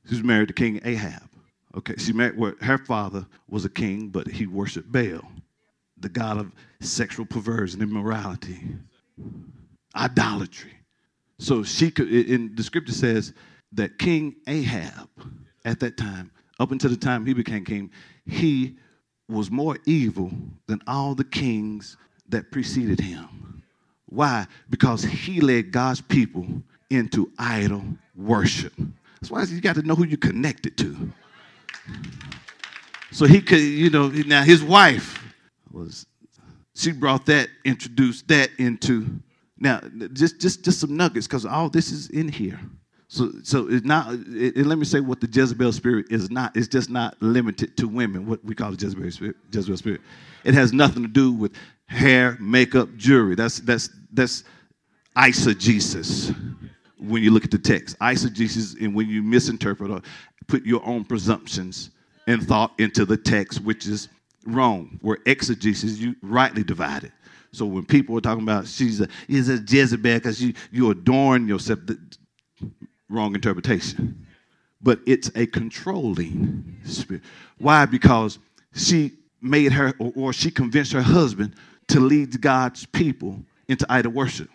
Was 0.08 0.24
married 0.24 0.48
to 0.48 0.54
King 0.54 0.80
Ahab. 0.84 1.28
Okay, 1.76 1.94
she 1.96 2.12
married 2.12 2.34
her 2.62 2.78
father 2.78 3.26
was 3.48 3.64
a 3.64 3.68
king, 3.70 4.08
but 4.08 4.26
he 4.26 4.46
worshiped 4.46 4.90
Baal, 4.90 5.22
the 5.98 6.08
god 6.08 6.38
of 6.38 6.52
sexual 6.80 7.24
perversion, 7.24 7.80
immorality, 7.80 8.60
idolatry. 9.94 10.72
So 11.38 11.62
she 11.62 11.90
could, 11.92 12.10
in 12.10 12.56
the 12.56 12.64
scripture 12.64 12.92
says 12.92 13.32
that 13.72 13.98
King 13.98 14.34
Ahab, 14.48 15.08
at 15.64 15.78
that 15.80 15.96
time, 15.96 16.32
up 16.58 16.72
until 16.72 16.90
the 16.90 16.96
time 16.96 17.24
he 17.24 17.34
became 17.34 17.64
king, 17.64 17.90
he 18.26 18.76
was 19.28 19.50
more 19.50 19.78
evil 19.86 20.32
than 20.66 20.80
all 20.86 21.14
the 21.14 21.24
kings 21.24 21.96
that 22.28 22.50
preceded 22.50 23.00
him. 23.00 23.59
Why? 24.10 24.46
Because 24.68 25.02
he 25.02 25.40
led 25.40 25.70
God's 25.70 26.00
people 26.00 26.46
into 26.90 27.32
idol 27.38 27.82
worship. 28.16 28.72
That's 29.20 29.30
why 29.30 29.42
you 29.44 29.60
got 29.60 29.76
to 29.76 29.82
know 29.82 29.94
who 29.94 30.04
you're 30.04 30.18
connected 30.18 30.76
to. 30.78 31.12
So 33.12 33.26
he 33.26 33.40
could, 33.40 33.60
you 33.60 33.90
know, 33.90 34.08
now 34.08 34.42
his 34.42 34.62
wife 34.62 35.22
was, 35.72 36.06
she 36.74 36.92
brought 36.92 37.26
that, 37.26 37.48
introduced 37.64 38.28
that 38.28 38.50
into, 38.58 39.06
now 39.58 39.80
just 40.12 40.40
just 40.40 40.64
just 40.64 40.80
some 40.80 40.96
nuggets 40.96 41.26
because 41.26 41.44
all 41.44 41.68
this 41.68 41.92
is 41.92 42.08
in 42.08 42.28
here. 42.28 42.58
So, 43.12 43.32
so 43.42 43.66
it's 43.68 43.84
not. 43.84 44.14
It, 44.28 44.56
let 44.64 44.78
me 44.78 44.84
say 44.84 45.00
what 45.00 45.20
the 45.20 45.26
Jezebel 45.26 45.72
spirit 45.72 46.06
is 46.10 46.30
not. 46.30 46.56
It's 46.56 46.68
just 46.68 46.90
not 46.90 47.20
limited 47.20 47.76
to 47.78 47.88
women. 47.88 48.24
What 48.24 48.44
we 48.44 48.54
call 48.54 48.70
the 48.70 48.76
Jezebel 48.76 49.10
spirit. 49.10 49.34
Jezebel 49.52 49.76
spirit. 49.76 50.00
It 50.44 50.54
has 50.54 50.72
nothing 50.72 51.02
to 51.02 51.08
do 51.08 51.32
with 51.32 51.50
hair, 51.86 52.38
makeup, 52.38 52.88
jewelry. 52.96 53.34
That's 53.34 53.58
that's 53.58 53.90
that's 54.12 54.44
eisegesis. 55.16 56.32
When 57.00 57.20
you 57.24 57.32
look 57.32 57.42
at 57.44 57.50
the 57.50 57.58
text, 57.58 57.98
eisegesis, 57.98 58.80
and 58.80 58.94
when 58.94 59.08
you 59.08 59.24
misinterpret 59.24 59.90
or 59.90 60.02
put 60.46 60.64
your 60.64 60.86
own 60.86 61.04
presumptions 61.04 61.90
and 62.28 62.46
thought 62.46 62.72
into 62.78 63.04
the 63.04 63.16
text, 63.16 63.60
which 63.64 63.88
is 63.88 64.08
wrong. 64.46 65.00
Where 65.02 65.18
exegesis, 65.26 65.98
you 65.98 66.14
rightly 66.22 66.62
divide 66.62 67.02
it. 67.02 67.12
So 67.50 67.66
when 67.66 67.84
people 67.84 68.16
are 68.16 68.20
talking 68.20 68.44
about 68.44 68.68
she's 68.68 69.00
a 69.00 69.08
is 69.28 69.48
a 69.48 69.56
Jezebel 69.56 70.18
because 70.18 70.40
you 70.40 70.54
you 70.70 70.92
adorn 70.92 71.48
yourself, 71.48 71.80
wrong 73.10 73.34
interpretation. 73.34 74.26
But 74.80 75.00
it's 75.06 75.30
a 75.34 75.46
controlling 75.46 76.78
spirit. 76.84 77.22
Why? 77.58 77.84
Because 77.84 78.38
she 78.74 79.12
made 79.42 79.72
her, 79.72 79.92
or, 79.98 80.12
or 80.16 80.32
she 80.32 80.50
convinced 80.50 80.92
her 80.92 81.02
husband 81.02 81.54
to 81.88 82.00
lead 82.00 82.40
God's 82.40 82.86
people 82.86 83.42
into 83.68 83.84
idol 83.90 84.12
worship. 84.12 84.48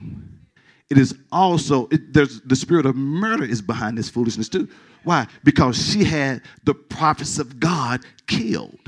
It 0.89 0.97
is 0.97 1.15
also, 1.31 1.87
it, 1.91 2.13
there's 2.13 2.41
the 2.41 2.55
spirit 2.55 2.85
of 2.85 2.95
murder 2.95 3.43
is 3.43 3.61
behind 3.61 3.97
this 3.97 4.09
foolishness 4.09 4.49
too. 4.49 4.67
Why? 5.03 5.27
Because 5.43 5.91
she 5.91 6.03
had 6.03 6.41
the 6.63 6.73
prophets 6.73 7.37
of 7.39 7.59
God 7.59 8.03
killed. 8.27 8.79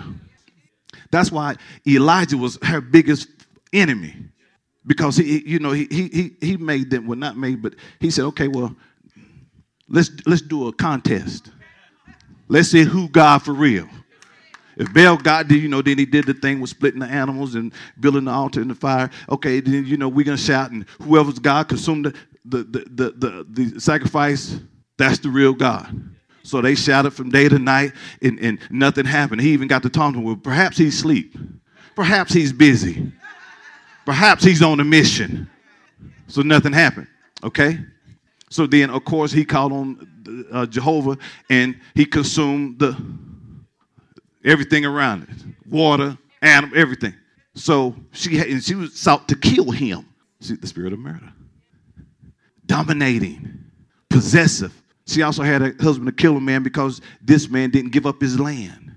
That's 1.11 1.31
why 1.31 1.55
Elijah 1.87 2.37
was 2.37 2.57
her 2.63 2.81
biggest 2.81 3.27
enemy. 3.73 4.15
Because 4.85 5.17
he, 5.17 5.47
you 5.47 5.59
know, 5.59 5.71
he, 5.71 5.85
he, 5.85 6.35
he 6.39 6.57
made 6.57 6.89
them, 6.89 7.07
well, 7.07 7.17
not 7.17 7.37
made, 7.37 7.61
but 7.61 7.75
he 7.99 8.09
said, 8.09 8.25
okay, 8.25 8.47
well, 8.47 8.75
Let's 9.89 10.11
let's 10.25 10.41
do 10.41 10.67
a 10.67 10.73
contest. 10.73 11.51
Let's 12.47 12.69
see 12.69 12.83
who 12.83 13.09
God 13.09 13.39
for 13.39 13.53
real. 13.53 13.87
If 14.77 14.93
Baal 14.93 15.17
got 15.17 15.47
did, 15.47 15.61
you 15.61 15.67
know, 15.67 15.81
then 15.81 15.97
he 15.97 16.05
did 16.05 16.25
the 16.25 16.35
thing 16.35 16.59
with 16.59 16.69
splitting 16.69 16.99
the 16.99 17.07
animals 17.07 17.55
and 17.55 17.73
building 17.99 18.25
the 18.25 18.31
altar 18.31 18.61
in 18.61 18.67
the 18.67 18.75
fire. 18.75 19.09
Okay, 19.27 19.59
then 19.59 19.85
you 19.85 19.97
know 19.97 20.07
we're 20.07 20.25
gonna 20.25 20.37
shout, 20.37 20.71
and 20.71 20.85
whoever's 21.01 21.39
God 21.39 21.67
consumed 21.67 22.05
the 22.05 22.13
the 22.45 22.63
the 22.63 22.83
the, 22.89 23.11
the, 23.11 23.71
the 23.71 23.81
sacrifice, 23.81 24.59
that's 24.97 25.19
the 25.19 25.29
real 25.29 25.53
God. 25.53 26.11
So 26.43 26.61
they 26.61 26.75
shouted 26.75 27.11
from 27.11 27.29
day 27.29 27.49
to 27.49 27.59
night, 27.59 27.91
and, 28.21 28.39
and 28.39 28.59
nothing 28.69 29.05
happened. 29.05 29.41
He 29.41 29.49
even 29.51 29.67
got 29.67 29.83
to 29.83 29.89
talk 29.89 30.13
to 30.13 30.19
him. 30.19 30.23
Well, 30.23 30.37
perhaps 30.37 30.77
he's 30.77 30.95
asleep. 30.95 31.35
Perhaps 31.93 32.31
he's 32.31 32.53
busy. 32.53 33.11
Perhaps 34.05 34.45
he's 34.45 34.61
on 34.61 34.79
a 34.79 34.85
mission. 34.85 35.49
So 36.27 36.41
nothing 36.43 36.71
happened. 36.71 37.07
Okay? 37.43 37.79
So 38.49 38.65
then, 38.65 38.89
of 38.89 39.03
course, 39.03 39.31
he 39.31 39.43
called 39.43 39.73
on 39.73 40.45
uh, 40.51 40.65
Jehovah 40.65 41.17
and 41.49 41.79
he 41.95 42.05
consumed 42.05 42.79
the 42.79 42.95
everything 44.45 44.85
around 44.85 45.23
it 45.23 45.29
water, 45.69 46.17
animal, 46.41 46.77
everything. 46.77 47.13
So 47.55 47.95
she, 48.11 48.37
had, 48.37 48.47
and 48.47 48.63
she 48.63 48.75
was 48.75 48.97
sought 48.97 49.27
to 49.29 49.35
kill 49.35 49.71
him. 49.71 50.05
See, 50.39 50.55
the 50.55 50.67
spirit 50.67 50.93
of 50.93 50.99
murder. 50.99 51.33
Dominating, 52.65 53.65
possessive. 54.09 54.73
She 55.05 55.21
also 55.21 55.43
had 55.43 55.61
a 55.61 55.73
husband 55.81 56.07
to 56.07 56.11
kill 56.11 56.37
a 56.37 56.41
man 56.41 56.63
because 56.63 57.01
this 57.21 57.49
man 57.49 57.69
didn't 57.71 57.91
give 57.91 58.05
up 58.05 58.21
his 58.21 58.39
land. 58.39 58.95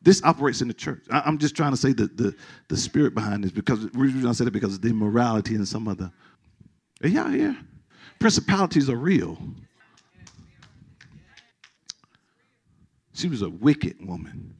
This 0.00 0.22
operates 0.24 0.62
in 0.62 0.68
the 0.68 0.74
church. 0.74 1.04
I, 1.10 1.28
am 1.28 1.38
just 1.38 1.54
trying 1.54 1.72
to 1.72 1.76
say 1.76 1.92
the, 1.92 2.06
the, 2.06 2.34
the 2.68 2.76
spirit 2.76 3.14
behind 3.14 3.44
this 3.44 3.52
because 3.52 3.86
I 3.94 4.32
said 4.32 4.46
it 4.46 4.52
because 4.52 4.74
of 4.74 4.82
the 4.82 4.88
immorality 4.88 5.54
and 5.54 5.66
some 5.66 5.86
other. 5.86 6.10
Are 7.04 7.08
y'all 7.08 7.28
here? 7.28 7.56
Principalities 8.22 8.88
are 8.88 8.94
real. 8.94 9.36
She 13.14 13.28
was 13.28 13.42
a 13.42 13.50
wicked 13.50 13.96
woman. 14.06 14.54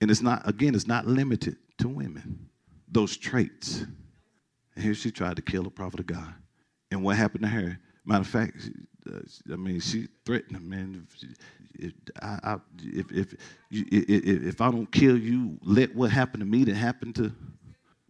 And 0.00 0.10
it's 0.10 0.20
not, 0.20 0.48
again, 0.48 0.74
it's 0.74 0.88
not 0.88 1.06
limited 1.06 1.58
to 1.78 1.86
women, 1.86 2.48
those 2.90 3.16
traits. 3.16 3.84
And 4.74 4.84
here 4.84 4.94
she 4.94 5.12
tried 5.12 5.36
to 5.36 5.42
kill 5.42 5.64
a 5.68 5.70
prophet 5.70 6.00
of 6.00 6.06
God. 6.06 6.34
And 6.90 7.04
what 7.04 7.16
happened 7.16 7.44
to 7.44 7.48
her? 7.50 7.78
Matter 8.04 8.22
of 8.22 8.26
fact, 8.26 8.68
uh, 9.08 9.20
I 9.52 9.54
mean, 9.54 9.78
she 9.78 10.08
threatened 10.26 10.56
him, 10.56 10.68
man. 10.68 11.06
If, 11.74 11.92
I, 12.20 12.38
I, 12.42 12.56
if, 12.82 13.12
if, 13.12 13.34
if, 13.70 14.44
if 14.44 14.60
I 14.60 14.72
don't 14.72 14.90
kill 14.90 15.16
you, 15.16 15.56
let 15.62 15.94
what 15.94 16.10
happened 16.10 16.40
to 16.40 16.46
me 16.46 16.64
that 16.64 16.74
happened 16.74 17.14
to. 17.14 17.32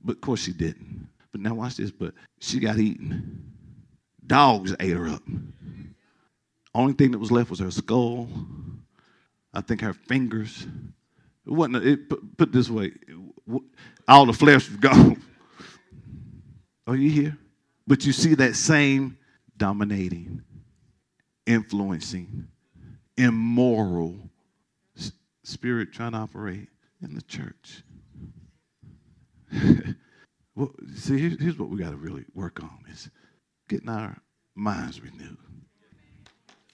But 0.02 0.12
of 0.16 0.20
course 0.22 0.40
she 0.40 0.54
didn't. 0.54 1.08
But 1.30 1.42
now 1.42 1.52
watch 1.52 1.76
this. 1.76 1.90
But 1.90 2.14
she 2.40 2.58
got 2.58 2.78
eaten. 2.78 3.51
Dogs 4.26 4.74
ate 4.80 4.96
her 4.96 5.08
up. 5.08 5.22
Only 6.74 6.94
thing 6.94 7.10
that 7.12 7.18
was 7.18 7.30
left 7.30 7.50
was 7.50 7.58
her 7.58 7.70
skull. 7.70 8.28
I 9.52 9.60
think 9.60 9.80
her 9.82 9.92
fingers. 9.92 10.66
It 11.46 11.52
wasn't. 11.52 11.84
It, 11.84 12.08
put, 12.08 12.36
put 12.36 12.52
this 12.52 12.70
way, 12.70 12.92
all 14.08 14.26
the 14.26 14.32
flesh 14.32 14.68
was 14.68 14.78
gone. 14.78 15.22
Are 16.86 16.96
you 16.96 17.10
here? 17.10 17.38
But 17.86 18.04
you 18.06 18.12
see 18.12 18.34
that 18.36 18.54
same 18.56 19.18
dominating, 19.56 20.42
influencing, 21.46 22.48
immoral 23.16 24.30
spirit 25.44 25.92
trying 25.92 26.12
to 26.12 26.18
operate 26.18 26.68
in 27.02 27.14
the 27.14 27.22
church. 27.22 27.82
well, 30.54 30.72
see, 30.94 31.36
here's 31.36 31.58
what 31.58 31.68
we 31.68 31.78
got 31.78 31.90
to 31.90 31.96
really 31.96 32.24
work 32.34 32.62
on 32.62 32.78
is 32.90 33.10
getting 33.68 33.88
our 33.88 34.16
minds 34.54 35.00
renewed. 35.00 35.36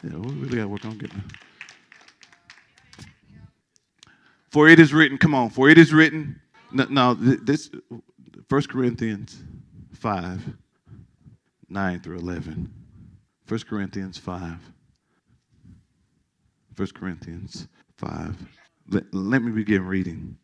Yeah, 0.02 0.16
we 0.16 0.33
really 0.35 0.57
got 0.57 0.62
to 0.62 0.68
work 0.68 0.85
on 0.85 0.99
getting. 0.99 1.23
For 4.50 4.68
it 4.68 4.78
is 4.78 4.92
written, 4.95 5.18
come 5.18 5.35
on, 5.35 5.50
for 5.50 5.68
it 5.68 5.78
is 5.78 5.92
written. 5.92 6.40
No, 6.73 6.87
no 6.88 7.14
this, 7.14 7.71
1 8.49 8.62
Corinthians 8.62 9.42
5, 9.92 10.42
9 11.68 12.00
through 12.00 12.18
11. 12.18 12.73
1 13.47 13.61
Corinthians 13.68 14.18
5. 14.18 14.59
1 16.76 16.88
Corinthians 16.95 17.68
5. 17.97 18.37
Let, 18.90 19.04
let 19.12 19.42
me 19.42 19.52
begin 19.52 19.85
reading. 19.85 20.37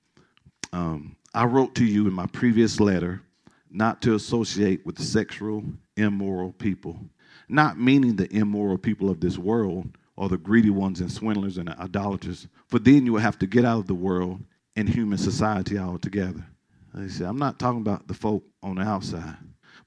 Um, 0.73 1.17
I 1.33 1.45
wrote 1.45 1.75
to 1.77 1.85
you 1.85 2.07
in 2.07 2.13
my 2.13 2.27
previous 2.27 2.81
letter 2.81 3.23
not 3.71 4.03
to 4.03 4.15
associate 4.15 4.85
with 4.85 4.97
the 4.97 5.03
sexual 5.03 5.65
immoral 5.97 6.53
people, 6.53 6.99
not 7.49 7.79
meaning 7.79 8.17
the 8.17 8.33
immoral 8.35 8.79
people 8.79 9.11
of 9.11 9.21
this 9.21 9.39
world 9.39 9.89
or 10.17 10.29
the 10.29 10.39
greedy 10.39 10.71
ones 10.71 11.01
and 11.01 11.11
swindlers 11.11 11.59
and 11.59 11.69
idolaters, 11.71 12.47
for 12.69 12.79
then 12.79 13.07
you 13.07 13.13
will 13.13 13.21
have 13.21 13.39
to 13.39 13.47
get 13.47 13.65
out 13.65 13.81
of 13.81 13.87
the 13.87 13.95
world 13.95 14.41
and 14.77 14.89
human 14.89 15.19
society 15.19 15.79
altogether. 15.79 16.45
He 16.97 17.09
said, 17.09 17.27
I'm 17.27 17.39
not 17.39 17.59
talking 17.59 17.81
about 17.81 18.07
the 18.07 18.15
folk 18.15 18.45
on 18.63 18.77
the 18.77 18.83
outside, 18.83 19.37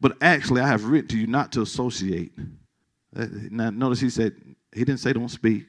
But 0.02 0.18
actually, 0.22 0.62
I 0.62 0.68
have 0.68 0.84
written 0.86 1.08
to 1.10 1.18
you 1.18 1.28
not 1.28 1.52
to 1.54 1.62
associate. 1.62 2.34
Uh, 3.16 3.28
now, 3.50 3.70
notice 3.70 4.02
he 4.02 4.10
said, 4.10 4.36
he 4.74 4.84
didn't 4.84 5.00
say 5.00 5.14
don't 5.14 5.30
speak. 5.30 5.66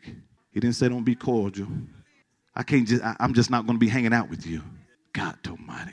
He 0.51 0.61
didn't 0.61 0.75
say 0.75 0.89
don't 0.89 1.05
be 1.05 1.15
cordial. 1.15 1.69
I 2.55 2.65
can't 2.65 2.87
just, 2.89 3.03
I, 3.05 3.17
I'm 3.21 3.35
just 3.35 3.51
not 3.51 3.67
going 3.67 3.77
to 3.77 3.81
be 3.81 3.89
hanging 3.89 4.13
out 4.13 4.29
with 4.29 4.47
you. 4.47 4.63
God 5.13 5.37
Almighty. 5.49 5.93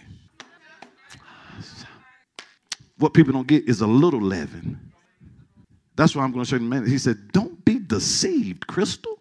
What 2.97 3.13
people 3.13 3.33
don't 3.33 3.47
get 3.47 3.67
is 3.67 3.81
a 3.81 3.87
little 3.87 4.21
leaven. 4.21 4.93
That's 5.95 6.15
why 6.15 6.23
I'm 6.23 6.31
going 6.31 6.43
to 6.43 6.49
show 6.49 6.57
you 6.57 6.71
in. 6.71 6.85
He 6.87 6.97
said, 6.97 7.31
Don't 7.31 7.63
be 7.65 7.79
deceived, 7.79 8.67
Crystal. 8.67 9.17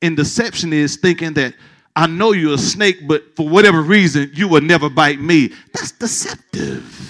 And 0.00 0.16
deception 0.16 0.72
is 0.72 0.96
thinking 0.96 1.34
that 1.34 1.54
I 1.94 2.06
know 2.06 2.32
you're 2.32 2.54
a 2.54 2.58
snake, 2.58 3.06
but 3.06 3.36
for 3.36 3.48
whatever 3.48 3.82
reason, 3.82 4.30
you 4.34 4.48
will 4.48 4.60
never 4.60 4.88
bite 4.88 5.20
me. 5.20 5.52
That's 5.72 5.92
deceptive. 5.92 7.08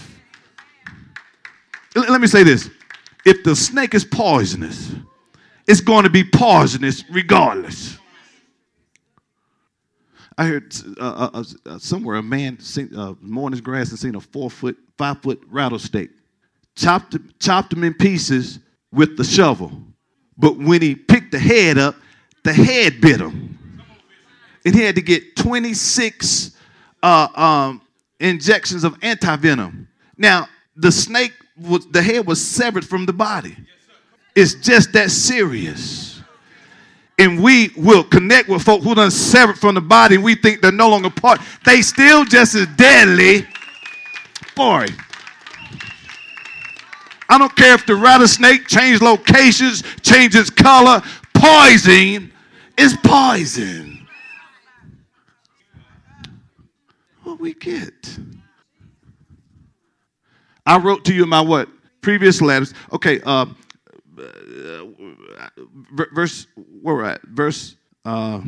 Let 1.94 2.20
me 2.20 2.26
say 2.26 2.42
this 2.42 2.70
if 3.24 3.44
the 3.44 3.54
snake 3.54 3.94
is 3.94 4.04
poisonous, 4.04 4.92
it's 5.68 5.80
going 5.80 6.04
to 6.04 6.10
be 6.10 6.24
poisonous 6.24 7.04
regardless. 7.10 7.98
I 10.38 10.46
heard 10.46 10.74
uh, 10.98 11.30
uh, 11.34 11.44
uh, 11.66 11.78
somewhere 11.78 12.16
a 12.16 12.22
man 12.22 12.58
seen, 12.60 12.94
uh, 12.96 13.14
mowing 13.20 13.52
his 13.52 13.60
grass 13.60 13.90
and 13.90 13.98
seen 13.98 14.14
a 14.14 14.20
four 14.20 14.50
foot, 14.50 14.76
five 14.96 15.20
foot 15.22 15.42
rattlesnake. 15.48 16.10
Chopped, 16.74 17.16
chopped 17.38 17.72
him 17.72 17.84
in 17.84 17.94
pieces 17.94 18.58
with 18.92 19.16
the 19.16 19.24
shovel. 19.24 19.72
But 20.38 20.56
when 20.56 20.80
he 20.80 20.94
picked 20.94 21.32
the 21.32 21.38
head 21.38 21.76
up, 21.76 21.96
the 22.44 22.52
head 22.52 23.00
bit 23.00 23.20
him. 23.20 23.58
And 24.64 24.74
he 24.74 24.80
had 24.82 24.94
to 24.94 25.02
get 25.02 25.36
26 25.36 26.56
uh, 27.02 27.28
um, 27.34 27.82
injections 28.20 28.84
of 28.84 28.98
antivenom. 29.00 29.86
Now, 30.16 30.48
the 30.76 30.92
snake, 30.92 31.32
was, 31.60 31.86
the 31.90 32.02
head 32.02 32.26
was 32.26 32.40
severed 32.40 32.86
from 32.86 33.06
the 33.06 33.12
body. 33.12 33.56
It's 34.34 34.54
just 34.54 34.92
that 34.94 35.10
serious 35.10 36.01
and 37.22 37.40
we 37.40 37.70
will 37.76 38.02
connect 38.02 38.48
with 38.48 38.62
folk 38.62 38.82
who 38.82 38.96
done 38.96 39.10
severed 39.10 39.56
from 39.56 39.76
the 39.76 39.80
body 39.80 40.16
and 40.16 40.24
we 40.24 40.34
think 40.34 40.60
they're 40.60 40.72
no 40.72 40.88
longer 40.88 41.08
part, 41.08 41.40
they 41.64 41.80
still 41.80 42.24
just 42.24 42.56
as 42.56 42.66
deadly. 42.76 43.46
Boy. 44.56 44.86
I 47.28 47.38
don't 47.38 47.54
care 47.54 47.74
if 47.74 47.86
the 47.86 47.94
rattlesnake 47.94 48.66
changed 48.66 49.02
locations, 49.02 49.82
changes 50.02 50.50
color, 50.50 51.00
poison 51.32 52.32
is 52.76 52.96
poison. 53.04 54.06
What 57.22 57.38
we 57.38 57.54
get. 57.54 58.18
I 60.66 60.76
wrote 60.78 61.04
to 61.04 61.14
you 61.14 61.22
in 61.22 61.28
my 61.28 61.40
what? 61.40 61.68
Previous 62.00 62.42
letters. 62.42 62.74
Okay, 62.92 63.20
uh, 63.24 63.46
verse, 66.12 66.46
where 66.80 66.94
we're 66.96 67.04
at, 67.04 67.22
verse 67.22 67.76
uh, 68.04 68.40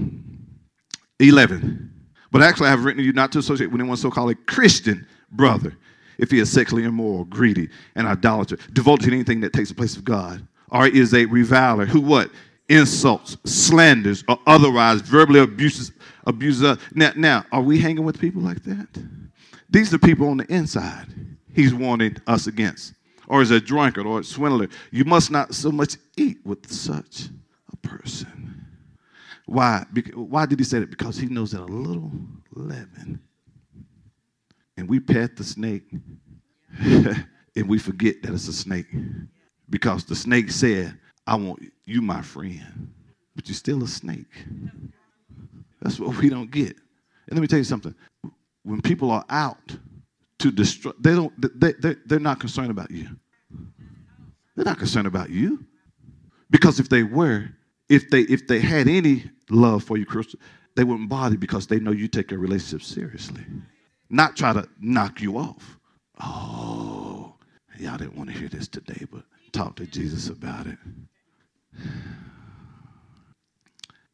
11. 1.20 1.90
But 2.30 2.42
actually, 2.42 2.68
I 2.68 2.70
have 2.70 2.84
written 2.84 2.98
to 2.98 3.04
you 3.04 3.12
not 3.12 3.32
to 3.32 3.38
associate 3.38 3.70
with 3.70 3.80
anyone 3.80 3.96
so 3.96 4.10
called 4.10 4.30
a 4.30 4.34
Christian 4.34 5.06
brother 5.30 5.76
if 6.18 6.30
he 6.30 6.38
is 6.38 6.50
sexually 6.50 6.84
immoral, 6.84 7.24
greedy, 7.24 7.68
and 7.94 8.06
idolater, 8.06 8.56
devoted 8.72 9.06
to 9.06 9.12
anything 9.12 9.40
that 9.40 9.52
takes 9.52 9.68
the 9.68 9.74
place 9.74 9.96
of 9.96 10.04
God, 10.04 10.46
or 10.70 10.86
is 10.86 11.14
a 11.14 11.24
reviler 11.26 11.86
who 11.86 12.00
what? 12.00 12.30
Insults, 12.68 13.36
slanders, 13.44 14.24
or 14.26 14.38
otherwise 14.46 15.02
verbally 15.02 15.40
abuses, 15.40 15.92
abuses. 16.26 16.78
Now, 16.94 17.12
now, 17.14 17.44
are 17.52 17.60
we 17.60 17.78
hanging 17.78 18.04
with 18.04 18.18
people 18.18 18.40
like 18.40 18.62
that? 18.62 18.88
These 19.68 19.92
are 19.92 19.98
people 19.98 20.28
on 20.28 20.38
the 20.38 20.46
inside 20.46 21.06
he's 21.54 21.72
warning 21.72 22.16
us 22.26 22.46
against 22.46 22.94
or 23.28 23.42
is 23.42 23.50
a 23.50 23.60
drunkard 23.60 24.06
or 24.06 24.20
a 24.20 24.24
swindler. 24.24 24.68
You 24.90 25.04
must 25.04 25.30
not 25.30 25.54
so 25.54 25.70
much 25.70 25.96
eat 26.16 26.38
with 26.44 26.70
such 26.70 27.28
a 27.72 27.76
person. 27.76 28.66
Why? 29.46 29.84
Why 30.14 30.46
did 30.46 30.58
he 30.58 30.64
say 30.64 30.78
that? 30.80 30.90
Because 30.90 31.18
he 31.18 31.26
knows 31.26 31.52
that 31.52 31.60
a 31.60 31.64
little 31.64 32.12
leaven. 32.52 33.20
And 34.76 34.88
we 34.88 35.00
pet 35.00 35.36
the 35.36 35.44
snake 35.44 35.84
and 36.80 37.68
we 37.68 37.78
forget 37.78 38.22
that 38.22 38.32
it's 38.32 38.48
a 38.48 38.52
snake. 38.52 38.86
Because 39.70 40.04
the 40.04 40.16
snake 40.16 40.50
said, 40.50 40.98
I 41.26 41.36
want 41.36 41.60
you, 41.86 42.02
my 42.02 42.20
friend, 42.22 42.92
but 43.34 43.48
you're 43.48 43.54
still 43.54 43.82
a 43.82 43.88
snake. 43.88 44.44
That's 45.80 45.98
what 46.00 46.16
we 46.18 46.28
don't 46.28 46.50
get. 46.50 46.76
And 47.28 47.38
let 47.38 47.40
me 47.40 47.46
tell 47.46 47.58
you 47.58 47.64
something. 47.64 47.94
When 48.62 48.80
people 48.80 49.10
are 49.10 49.24
out 49.28 49.76
to 50.44 50.52
destroy. 50.52 50.92
They 51.00 51.14
don't. 51.14 51.32
They, 51.58 51.72
they, 51.72 51.96
they're 52.04 52.20
not 52.20 52.38
concerned 52.38 52.70
about 52.70 52.90
you. 52.90 53.08
They're 54.54 54.66
not 54.66 54.78
concerned 54.78 55.06
about 55.06 55.30
you, 55.30 55.64
because 56.50 56.78
if 56.78 56.90
they 56.90 57.02
were, 57.02 57.48
if 57.88 58.10
they 58.10 58.20
if 58.22 58.46
they 58.46 58.60
had 58.60 58.86
any 58.88 59.24
love 59.50 59.84
for 59.84 59.96
you, 59.96 60.04
Crystal, 60.04 60.38
they 60.76 60.84
wouldn't 60.84 61.08
bother 61.08 61.38
because 61.38 61.66
they 61.66 61.80
know 61.80 61.92
you 61.92 62.08
take 62.08 62.30
your 62.30 62.40
relationship 62.40 62.86
seriously, 62.86 63.42
not 64.10 64.36
try 64.36 64.52
to 64.52 64.68
knock 64.80 65.22
you 65.22 65.38
off. 65.38 65.78
Oh, 66.22 67.34
y'all 67.78 67.96
didn't 67.96 68.16
want 68.16 68.30
to 68.30 68.38
hear 68.38 68.48
this 68.48 68.68
today, 68.68 69.06
but 69.10 69.24
talk 69.52 69.76
to 69.76 69.86
Jesus 69.86 70.28
about 70.28 70.66
it. 70.66 70.78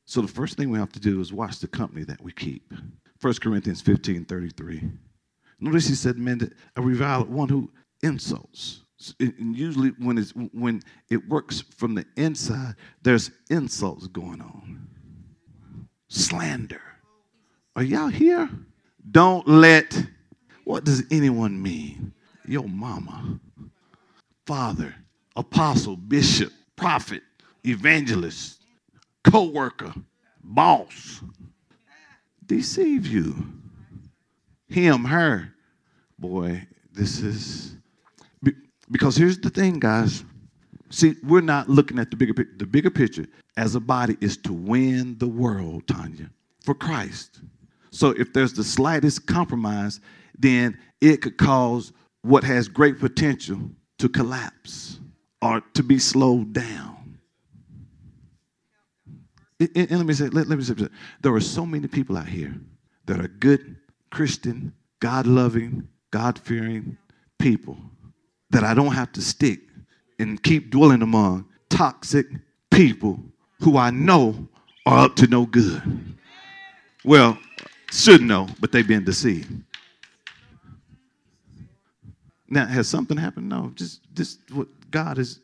So 0.06 0.22
the 0.22 0.28
first 0.28 0.56
thing 0.56 0.70
we 0.70 0.78
have 0.78 0.92
to 0.92 1.00
do 1.00 1.20
is 1.20 1.32
watch 1.32 1.58
the 1.58 1.68
company 1.68 2.04
that 2.04 2.22
we 2.22 2.32
keep. 2.32 2.72
1 3.20 3.34
Corinthians 3.42 3.80
15 3.82 4.26
33. 4.26 4.90
Notice 5.60 5.88
he 5.88 5.94
said, 5.94 6.18
man, 6.18 6.52
a 6.76 6.82
reviler, 6.82 7.24
one 7.24 7.48
who 7.48 7.70
insults. 8.02 8.82
And 9.18 9.56
usually 9.56 9.90
when 9.98 10.18
it's 10.18 10.32
when 10.52 10.82
it 11.08 11.26
works 11.28 11.62
from 11.76 11.94
the 11.94 12.04
inside, 12.16 12.74
there's 13.02 13.30
insults 13.48 14.06
going 14.08 14.42
on. 14.42 14.86
Slander. 16.08 16.82
Are 17.76 17.82
y'all 17.82 18.08
here? 18.08 18.48
Don't 19.10 19.46
let 19.48 19.96
what 20.64 20.84
does 20.84 21.02
anyone 21.10 21.60
mean? 21.60 22.12
Your 22.46 22.68
mama, 22.68 23.40
father, 24.46 24.94
apostle, 25.36 25.96
bishop, 25.96 26.52
prophet, 26.76 27.22
evangelist, 27.64 28.60
co-worker, 29.24 29.94
boss 30.42 31.22
deceive 32.46 33.06
you 33.06 33.36
him, 34.70 35.04
her. 35.04 35.52
Boy, 36.18 36.66
this 36.92 37.20
is 37.20 37.76
because 38.90 39.16
here's 39.16 39.38
the 39.38 39.50
thing, 39.50 39.78
guys. 39.78 40.24
See, 40.90 41.14
we're 41.22 41.40
not 41.40 41.68
looking 41.68 41.98
at 41.98 42.10
the 42.10 42.16
bigger 42.16 42.34
picture. 42.34 42.56
The 42.56 42.66
bigger 42.66 42.90
picture 42.90 43.26
as 43.56 43.74
a 43.74 43.80
body 43.80 44.16
is 44.20 44.36
to 44.38 44.52
win 44.52 45.16
the 45.18 45.28
world, 45.28 45.86
Tanya, 45.86 46.30
for 46.64 46.74
Christ. 46.74 47.40
So 47.90 48.10
if 48.10 48.32
there's 48.32 48.52
the 48.52 48.64
slightest 48.64 49.26
compromise, 49.26 50.00
then 50.36 50.78
it 51.00 51.22
could 51.22 51.38
cause 51.38 51.92
what 52.22 52.44
has 52.44 52.68
great 52.68 52.98
potential 52.98 53.70
to 53.98 54.08
collapse 54.08 54.98
or 55.42 55.60
to 55.74 55.82
be 55.82 55.98
slowed 55.98 56.52
down. 56.52 57.18
And, 59.60 59.70
and 59.76 59.90
let 59.90 60.06
me 60.06 60.14
say, 60.14 60.28
let, 60.28 60.48
let 60.48 60.58
me 60.58 60.64
say, 60.64 60.74
there 61.20 61.34
are 61.34 61.40
so 61.40 61.66
many 61.66 61.86
people 61.86 62.16
out 62.16 62.28
here 62.28 62.54
that 63.06 63.20
are 63.20 63.28
good 63.28 63.76
Christian, 64.10 64.72
God 65.00 65.26
loving, 65.26 65.88
God 66.10 66.38
fearing 66.38 66.98
people 67.38 67.76
that 68.50 68.64
I 68.64 68.74
don't 68.74 68.92
have 68.92 69.12
to 69.12 69.22
stick 69.22 69.60
and 70.18 70.42
keep 70.42 70.70
dwelling 70.70 71.02
among 71.02 71.46
toxic 71.68 72.26
people 72.70 73.20
who 73.60 73.76
I 73.76 73.90
know 73.90 74.48
are 74.86 75.06
up 75.06 75.16
to 75.16 75.26
no 75.26 75.46
good. 75.46 75.82
Well, 77.04 77.38
should 77.90 78.22
know, 78.22 78.48
but 78.60 78.72
they've 78.72 78.86
been 78.86 79.04
deceived. 79.04 79.50
Now, 82.48 82.66
has 82.66 82.88
something 82.88 83.16
happened? 83.16 83.48
No, 83.48 83.72
just 83.74 84.00
just 84.14 84.38
what 84.52 84.68
God 84.90 85.18
is, 85.18 85.40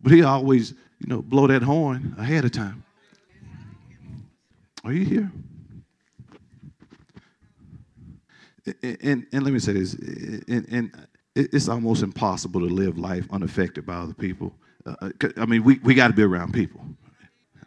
but 0.00 0.12
He 0.12 0.22
always, 0.22 0.70
you 1.00 1.08
know, 1.08 1.20
blow 1.20 1.48
that 1.48 1.62
horn 1.62 2.14
ahead 2.16 2.44
of 2.44 2.52
time. 2.52 2.84
Are 4.84 4.92
you 4.92 5.04
here? 5.04 5.32
And, 8.82 9.26
and 9.32 9.42
let 9.42 9.52
me 9.52 9.58
say 9.58 9.72
this, 9.72 9.94
and, 9.94 10.66
and 10.70 11.06
it's 11.34 11.68
almost 11.68 12.02
impossible 12.02 12.60
to 12.60 12.66
live 12.66 12.98
life 12.98 13.26
unaffected 13.30 13.84
by 13.84 13.94
other 13.94 14.14
people. 14.14 14.54
Uh, 14.86 14.94
uh 15.02 15.28
I 15.36 15.46
mean, 15.46 15.64
we, 15.64 15.78
we 15.80 15.94
got 15.94 16.08
to 16.08 16.14
be 16.14 16.22
around 16.22 16.52
people. 16.52 16.80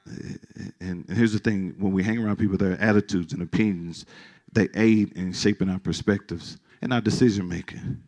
And, 0.06 0.74
and 0.80 1.06
here's 1.10 1.34
the 1.34 1.40
thing 1.40 1.76
when 1.78 1.92
we 1.92 2.04
hang 2.04 2.18
around 2.18 2.38
people, 2.38 2.58
their 2.58 2.80
attitudes 2.82 3.34
and 3.34 3.42
opinions, 3.42 4.06
they 4.54 4.70
aid 4.76 5.14
in 5.18 5.34
shaping 5.34 5.70
our 5.70 5.80
perspectives 5.80 6.58
and 6.82 6.94
our 6.94 7.02
decision 7.02 7.48
making. 7.48 8.02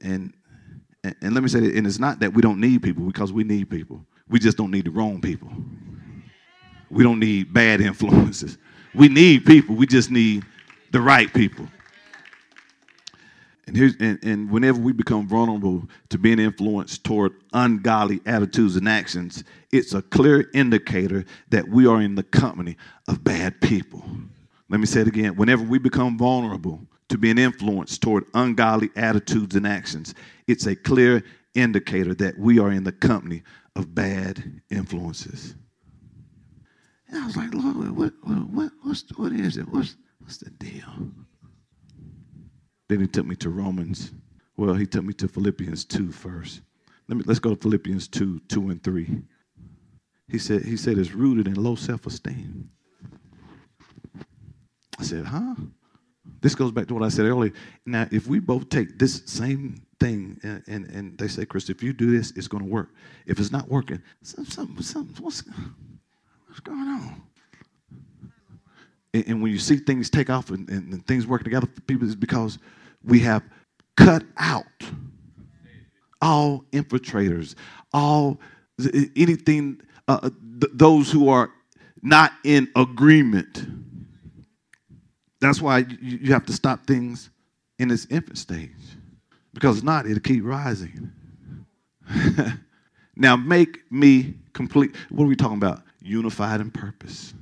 And, 0.00 0.32
and, 1.04 1.14
and 1.20 1.34
let 1.34 1.42
me 1.42 1.48
say 1.48 1.60
that, 1.60 1.74
and 1.74 1.86
it's 1.86 1.98
not 1.98 2.20
that 2.20 2.32
we 2.32 2.42
don't 2.42 2.60
need 2.60 2.82
people 2.82 3.04
because 3.04 3.32
we 3.32 3.44
need 3.44 3.70
people. 3.70 4.04
We 4.28 4.38
just 4.38 4.56
don't 4.56 4.70
need 4.70 4.86
the 4.86 4.90
wrong 4.90 5.20
people. 5.20 5.50
We 6.90 7.04
don't 7.04 7.20
need 7.20 7.52
bad 7.52 7.80
influences. 7.80 8.58
We 8.94 9.08
need 9.08 9.44
people. 9.44 9.76
We 9.76 9.86
just 9.86 10.10
need 10.10 10.44
the 10.90 11.00
right 11.00 11.32
people. 11.32 11.66
And, 13.70 13.76
here's, 13.76 13.94
and, 14.00 14.18
and 14.24 14.50
whenever 14.50 14.80
we 14.80 14.92
become 14.92 15.28
vulnerable 15.28 15.88
to 16.08 16.18
being 16.18 16.40
influenced 16.40 17.04
toward 17.04 17.34
ungodly 17.52 18.20
attitudes 18.26 18.74
and 18.74 18.88
actions, 18.88 19.44
it's 19.70 19.94
a 19.94 20.02
clear 20.02 20.50
indicator 20.54 21.24
that 21.50 21.68
we 21.68 21.86
are 21.86 22.02
in 22.02 22.16
the 22.16 22.24
company 22.24 22.76
of 23.06 23.22
bad 23.22 23.60
people. 23.60 24.04
Let 24.70 24.80
me 24.80 24.86
say 24.86 25.02
it 25.02 25.06
again. 25.06 25.36
Whenever 25.36 25.62
we 25.62 25.78
become 25.78 26.18
vulnerable 26.18 26.80
to 27.10 27.16
being 27.16 27.38
influenced 27.38 28.02
toward 28.02 28.24
ungodly 28.34 28.90
attitudes 28.96 29.54
and 29.54 29.64
actions, 29.64 30.16
it's 30.48 30.66
a 30.66 30.74
clear 30.74 31.22
indicator 31.54 32.12
that 32.14 32.36
we 32.36 32.58
are 32.58 32.72
in 32.72 32.82
the 32.82 32.90
company 32.90 33.44
of 33.76 33.94
bad 33.94 34.62
influences. 34.70 35.54
And 37.06 37.22
I 37.22 37.24
was 37.24 37.36
like, 37.36 37.54
Lord, 37.54 37.96
what, 37.96 38.14
what, 38.24 38.72
what's, 38.82 39.04
what 39.16 39.30
is 39.30 39.58
it? 39.58 39.68
What's, 39.68 39.94
what's 40.18 40.38
the 40.38 40.50
deal? 40.50 41.12
Then 42.90 42.98
he 42.98 43.06
took 43.06 43.24
me 43.24 43.36
to 43.36 43.50
Romans. 43.50 44.10
Well, 44.56 44.74
he 44.74 44.84
took 44.84 45.04
me 45.04 45.12
to 45.14 45.28
Philippians 45.28 45.84
2 45.84 46.10
first. 46.10 46.60
Let 47.06 47.18
me, 47.18 47.24
let's 47.24 47.38
go 47.38 47.54
to 47.54 47.56
Philippians 47.56 48.08
2, 48.08 48.40
2 48.48 48.70
and 48.70 48.82
3. 48.82 49.22
He 50.28 50.38
said, 50.38 50.64
he 50.64 50.76
said 50.76 50.98
it's 50.98 51.12
rooted 51.12 51.46
in 51.46 51.54
low 51.54 51.76
self-esteem. 51.76 52.68
I 54.98 55.02
said, 55.04 55.24
huh? 55.24 55.54
This 56.40 56.56
goes 56.56 56.72
back 56.72 56.88
to 56.88 56.94
what 56.94 57.04
I 57.04 57.10
said 57.10 57.26
earlier. 57.26 57.52
Now, 57.86 58.08
if 58.10 58.26
we 58.26 58.40
both 58.40 58.68
take 58.70 58.98
this 58.98 59.22
same 59.24 59.80
thing 60.00 60.40
and, 60.42 60.64
and, 60.66 60.86
and 60.86 61.16
they 61.16 61.28
say, 61.28 61.44
Chris, 61.44 61.70
if 61.70 61.84
you 61.84 61.92
do 61.92 62.10
this, 62.10 62.32
it's 62.32 62.48
going 62.48 62.64
to 62.64 62.68
work. 62.68 62.88
If 63.24 63.38
it's 63.38 63.52
not 63.52 63.68
working, 63.68 64.02
something, 64.22 64.82
something, 64.82 65.24
what's, 65.24 65.44
what's 66.48 66.58
going 66.58 66.88
on? 66.88 67.22
And, 69.14 69.24
and, 69.28 69.42
when 69.42 69.52
you 69.52 69.58
see 69.58 69.76
things 69.76 70.10
take 70.10 70.28
off 70.28 70.50
and, 70.50 70.68
and, 70.68 71.06
things 71.06 71.24
working 71.24 71.44
together 71.44 71.68
for 71.72 71.80
people, 71.82 72.06
it's 72.06 72.16
because 72.16 72.58
we 73.04 73.20
have 73.20 73.42
cut 73.96 74.24
out 74.36 74.64
all 76.20 76.64
infiltrators, 76.72 77.54
all 77.92 78.38
anything, 79.16 79.80
uh, 80.08 80.20
uh, 80.22 80.30
th- 80.60 80.72
those 80.74 81.10
who 81.10 81.28
are 81.28 81.50
not 82.02 82.32
in 82.44 82.68
agreement. 82.76 83.66
That's 85.40 85.60
why 85.60 85.78
you, 85.78 86.18
you 86.22 86.32
have 86.32 86.46
to 86.46 86.52
stop 86.52 86.86
things 86.86 87.30
in 87.78 87.90
its 87.90 88.06
infant 88.10 88.38
stage. 88.38 88.70
Because 89.52 89.82
not, 89.82 90.06
it'll 90.06 90.20
keep 90.20 90.44
rising. 90.44 91.10
now 93.16 93.36
make 93.36 93.90
me 93.90 94.34
complete. 94.52 94.94
What 95.08 95.24
are 95.24 95.28
we 95.28 95.36
talking 95.36 95.56
about? 95.56 95.82
Unified 96.00 96.60
in 96.60 96.70
purpose. 96.70 97.34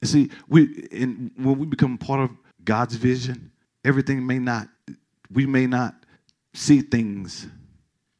And 0.00 0.08
see, 0.08 0.30
we 0.48 0.86
and 0.92 1.30
when 1.36 1.58
we 1.58 1.66
become 1.66 1.98
part 1.98 2.20
of 2.20 2.30
God's 2.64 2.94
vision, 2.94 3.50
everything 3.84 4.26
may 4.26 4.38
not, 4.38 4.68
we 5.30 5.46
may 5.46 5.66
not 5.66 5.94
see 6.54 6.80
things 6.80 7.46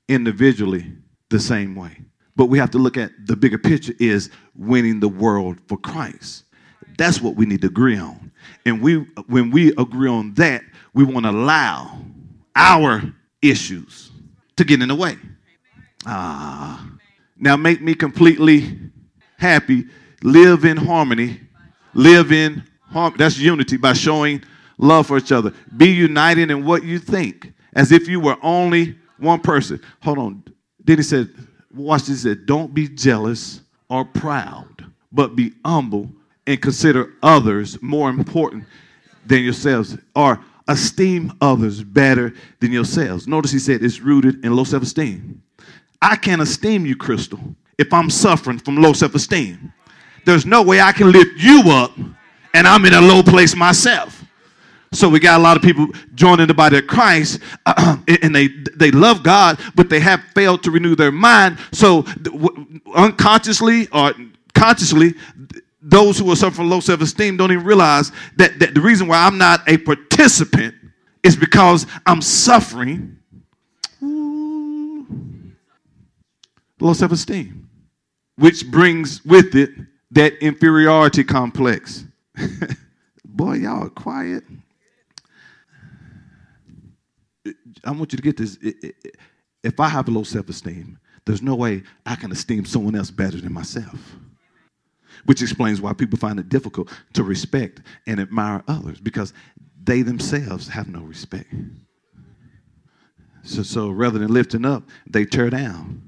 individually 0.09 0.93
the 1.31 1.41
same 1.41 1.75
way. 1.75 1.99
But 2.37 2.47
we 2.47 2.59
have 2.59 2.71
to 2.73 2.79
look 2.79 2.97
at 2.97 3.13
the 3.27 3.37
bigger 3.37 3.59
picture 3.59 3.95
is 3.99 4.31
winning 4.55 5.01
the 5.01 5.09
world 5.09 5.59
for 5.69 5.79
Christ. 5.79 6.45
That's 6.99 7.21
what 7.21 7.37
we 7.37 7.47
need 7.47 7.61
to 7.63 7.69
agree 7.69 7.97
on. 7.97 8.33
And 8.67 8.81
we 8.83 8.97
when 9.27 9.51
we 9.51 9.73
agree 9.79 10.09
on 10.09 10.35
that, 10.35 10.63
we 10.93 11.05
want 11.05 11.25
to 11.27 11.31
allow 11.31 11.99
our 12.55 13.03
issues 13.41 14.11
to 14.57 14.65
get 14.65 14.83
in 14.83 14.89
the 14.89 14.95
way. 14.95 15.17
Ah. 16.07 16.87
Now 17.37 17.57
make 17.57 17.81
me 17.81 17.95
completely 17.95 18.79
happy, 19.39 19.87
live 20.23 20.65
in 20.65 20.77
harmony, 20.77 21.41
live 21.95 22.33
in 22.33 22.65
harmony. 22.91 23.17
That's 23.19 23.39
unity 23.39 23.77
by 23.77 23.93
showing 23.93 24.43
love 24.79 25.07
for 25.07 25.17
each 25.19 25.33
other. 25.33 25.53
Be 25.77 25.89
united 25.89 26.51
in 26.51 26.65
what 26.65 26.85
you 26.85 26.99
think, 26.99 27.53
as 27.75 27.93
if 27.93 28.09
you 28.09 28.21
were 28.21 28.37
only 28.43 28.97
one 29.19 29.41
person. 29.41 29.81
Hold 30.03 30.19
on. 30.19 30.45
Then 30.85 30.99
he 30.99 31.03
said, 31.03 31.31
watch 31.75 32.03
this. 32.03 32.23
He 32.23 32.29
said, 32.31 32.47
don't 32.47 32.75
be 32.75 32.89
jealous 32.89 33.61
or 33.89 34.05
proud, 34.05 34.85
but 35.13 35.37
be 35.37 35.53
humble 35.65 36.11
and 36.47 36.61
consider 36.61 37.13
others 37.23 37.81
more 37.83 38.11
important 38.11 38.65
than 39.27 39.43
yourselves, 39.43 39.97
or 40.15 40.41
esteem 40.69 41.33
others 41.41 41.83
better 41.83 42.35
than 42.61 42.73
yourselves. 42.73 43.27
Notice 43.27 43.53
he 43.53 43.59
said 43.59 43.83
it's 43.83 44.01
rooted 44.01 44.45
in 44.45 44.55
low 44.55 44.65
self 44.65 44.83
esteem. 44.83 45.43
I 46.03 46.17
can't 46.17 46.43
esteem 46.43 46.85
you, 46.85 46.97
Crystal, 46.97 47.41
if 47.79 47.93
I'm 47.93 48.11
suffering 48.11 48.59
from 48.59 48.77
low 48.77 48.93
self 48.93 49.15
esteem. 49.15 49.73
There's 50.27 50.47
no 50.47 50.63
way 50.63 50.81
I 50.81 50.93
can 50.93 51.13
lift 51.13 51.33
you 51.39 51.63
up 51.67 51.93
and 52.55 52.67
I'm 52.67 52.85
in 52.85 52.95
a 52.95 53.01
low 53.01 53.23
place 53.23 53.55
myself. 53.55 54.24
So 54.95 55.09
we 55.09 55.21
got 55.21 55.41
a 55.41 55.43
lot 55.43 55.57
of 55.57 55.63
people 55.63 55.89
joining 56.15 56.47
the 56.47 56.55
body 56.55 56.79
of 56.79 56.87
Christ, 56.87 57.41
and 57.67 58.35
they 58.35 58.49
they 58.77 58.91
love 58.91 59.23
God, 59.23 59.59
but 59.75 59.89
they 59.91 60.01
have 60.01 60.23
failed 60.35 60.63
to 60.63 60.71
renew 60.71 60.95
their 60.95 61.13
mind. 61.13 61.59
So 61.73 62.05
unconsciously 62.95 63.89
or 63.89 64.15
consciously, 64.55 65.15
those 65.85 66.19
who 66.19 66.31
are 66.33 66.37
suffering 66.37 66.71
low 66.71 66.81
self-esteem 66.81 67.37
don't 67.37 67.53
even 67.53 67.65
realize 67.65 68.11
that, 68.37 68.59
that 68.59 68.75
the 68.75 68.81
reason 68.81 69.07
why 69.07 69.19
I'm 69.19 69.37
not 69.37 69.61
a 69.69 69.77
participant 69.77 70.75
is 71.23 71.37
because 71.37 71.87
I'm 72.07 72.23
suffering 72.23 73.19
low 76.81 76.93
self-esteem, 76.93 77.69
which 78.37 78.71
brings 78.71 79.25
with 79.25 79.55
it 79.55 79.71
that 80.13 80.35
inferiority 80.41 81.25
complex. 81.25 82.05
Boy, 83.25 83.55
y'all 83.55 83.85
are 83.85 83.91
quiet. 83.91 84.45
I 87.85 87.91
want 87.91 88.13
you 88.13 88.17
to 88.17 88.23
get 88.23 88.37
this. 88.37 88.59
If 89.63 89.81
I 89.81 89.89
have 89.89 90.09
low 90.09 90.23
self 90.23 90.49
esteem, 90.49 90.99
there's 91.25 91.43
no 91.43 91.55
way 91.55 91.83
I 92.05 92.17
can 92.17 92.33
esteem 92.33 92.65
someone 92.65 92.95
else 92.95 93.11
better 93.11 93.41
than 93.41 93.53
myself. 93.53 94.17
Which 95.25 95.43
explains 95.43 95.81
why 95.81 95.93
people 95.95 96.19
find 96.19 96.39
it 96.39 96.49
difficult 96.49 96.91
to 97.15 97.23
respect 97.23 97.81
and 98.07 98.21
admire 98.21 98.63
others 98.69 99.01
because 99.01 99.33
they 99.83 100.03
themselves 100.03 100.69
have 100.69 100.89
no 100.89 101.01
respect. 101.01 101.53
So, 103.43 103.63
so 103.63 103.91
rather 103.91 104.19
than 104.19 104.33
lifting 104.33 104.65
up, 104.65 104.89
they 105.07 105.25
tear 105.25 105.51
down. 105.51 106.03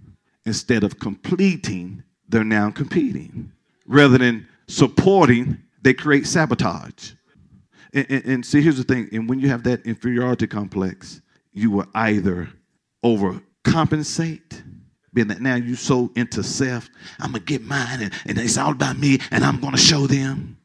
Instead 0.45 0.85
of 0.85 0.99
completing, 0.99 2.03
they're 2.29 2.45
now 2.45 2.71
competing. 2.71 3.53
Rather 3.87 4.19
than 4.19 4.47
supporting, 4.69 5.59
they 5.83 5.95
create 5.95 6.27
sabotage. 6.27 7.13
And, 7.93 8.07
and, 8.09 8.25
and 8.25 8.47
see, 8.47 8.61
here's 8.61 8.79
the 8.79 8.85
thing. 8.85 9.09
And 9.13 9.29
when 9.29 9.39
you 9.39 9.49
have 9.49 9.63
that 9.65 9.85
inferiority 9.87 10.47
complex, 10.47 11.21
you 11.57 11.71
will 11.71 11.87
either 11.95 12.49
overcompensate, 13.05 14.63
being 15.15 15.29
that 15.29 15.41
now 15.41 15.55
you're 15.55 15.75
so 15.75 16.13
into 16.15 16.43
self, 16.43 16.89
I'm 17.19 17.33
gonna 17.33 17.45
get 17.45 17.63
mine 17.63 18.03
and, 18.03 18.13
and 18.27 18.39
it's 18.39 18.59
all 18.59 18.73
about 18.73 18.99
me 18.99 19.19
and 19.31 19.43
I'm 19.43 19.59
gonna 19.61 19.79
show 19.79 20.07
them. 20.07 20.59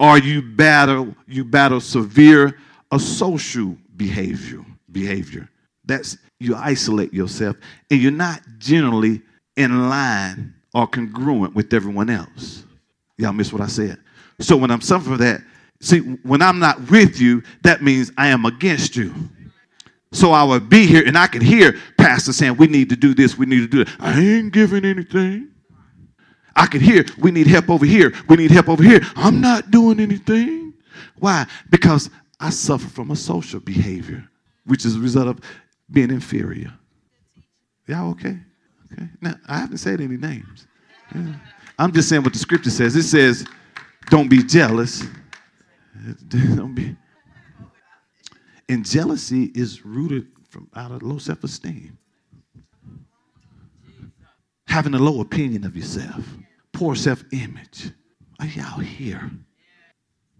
Or 0.00 0.18
you 0.18 0.42
battle, 0.42 1.14
you 1.28 1.44
battle 1.44 1.80
severe 1.80 2.58
a 2.90 2.98
social 2.98 3.76
behavior, 3.96 4.64
behavior. 4.90 5.48
That's 5.84 6.18
you 6.40 6.56
isolate 6.56 7.14
yourself 7.14 7.56
and 7.88 8.00
you're 8.00 8.10
not 8.10 8.42
generally 8.58 9.22
in 9.56 9.88
line 9.88 10.52
or 10.74 10.88
congruent 10.88 11.54
with 11.54 11.72
everyone 11.72 12.10
else. 12.10 12.64
Y'all 13.18 13.32
miss 13.32 13.52
what 13.52 13.62
I 13.62 13.68
said. 13.68 13.98
So 14.40 14.56
when 14.56 14.72
I'm 14.72 14.80
suffering 14.80 15.18
that, 15.18 15.42
see, 15.80 16.00
when 16.00 16.42
I'm 16.42 16.58
not 16.58 16.90
with 16.90 17.20
you, 17.20 17.44
that 17.62 17.84
means 17.84 18.10
I 18.18 18.28
am 18.28 18.44
against 18.44 18.96
you. 18.96 19.14
So 20.14 20.30
I 20.30 20.44
would 20.44 20.68
be 20.68 20.86
here 20.86 21.02
and 21.04 21.18
I 21.18 21.26
could 21.26 21.42
hear 21.42 21.76
Pastor 21.98 22.32
saying, 22.32 22.56
We 22.56 22.68
need 22.68 22.88
to 22.90 22.96
do 22.96 23.14
this, 23.14 23.36
we 23.36 23.46
need 23.46 23.60
to 23.60 23.66
do 23.66 23.84
that. 23.84 23.96
I 23.98 24.18
ain't 24.20 24.52
giving 24.52 24.84
anything. 24.84 25.50
I 26.56 26.66
could 26.66 26.82
hear, 26.82 27.04
We 27.18 27.32
need 27.32 27.48
help 27.48 27.68
over 27.68 27.84
here, 27.84 28.14
we 28.28 28.36
need 28.36 28.52
help 28.52 28.68
over 28.68 28.82
here. 28.82 29.00
I'm 29.16 29.40
not 29.40 29.70
doing 29.72 29.98
anything. 29.98 30.74
Why? 31.18 31.46
Because 31.68 32.10
I 32.38 32.50
suffer 32.50 32.88
from 32.88 33.10
a 33.10 33.16
social 33.16 33.58
behavior, 33.58 34.24
which 34.64 34.84
is 34.84 34.96
a 34.96 35.00
result 35.00 35.26
of 35.28 35.40
being 35.90 36.10
inferior. 36.10 36.72
Y'all 37.88 38.10
okay? 38.12 38.38
Okay. 38.92 39.08
Now, 39.20 39.34
I 39.48 39.58
haven't 39.58 39.78
said 39.78 40.00
any 40.00 40.16
names. 40.16 40.66
Yeah. 41.14 41.34
I'm 41.78 41.92
just 41.92 42.08
saying 42.08 42.22
what 42.22 42.32
the 42.32 42.38
scripture 42.38 42.70
says. 42.70 42.94
It 42.94 43.02
says, 43.02 43.44
Don't 44.10 44.28
be 44.28 44.42
jealous. 44.44 45.02
Don't 46.28 46.74
be 46.74 46.96
and 48.68 48.84
jealousy 48.84 49.50
is 49.54 49.84
rooted 49.84 50.26
from 50.48 50.68
out 50.74 50.90
of 50.90 51.02
low 51.02 51.18
self-esteem. 51.18 51.98
Having 54.66 54.94
a 54.94 54.98
low 54.98 55.20
opinion 55.20 55.64
of 55.64 55.76
yourself, 55.76 56.24
poor 56.72 56.94
self-image. 56.94 57.90
Are 58.40 58.46
y'all 58.46 58.80
here? 58.80 59.30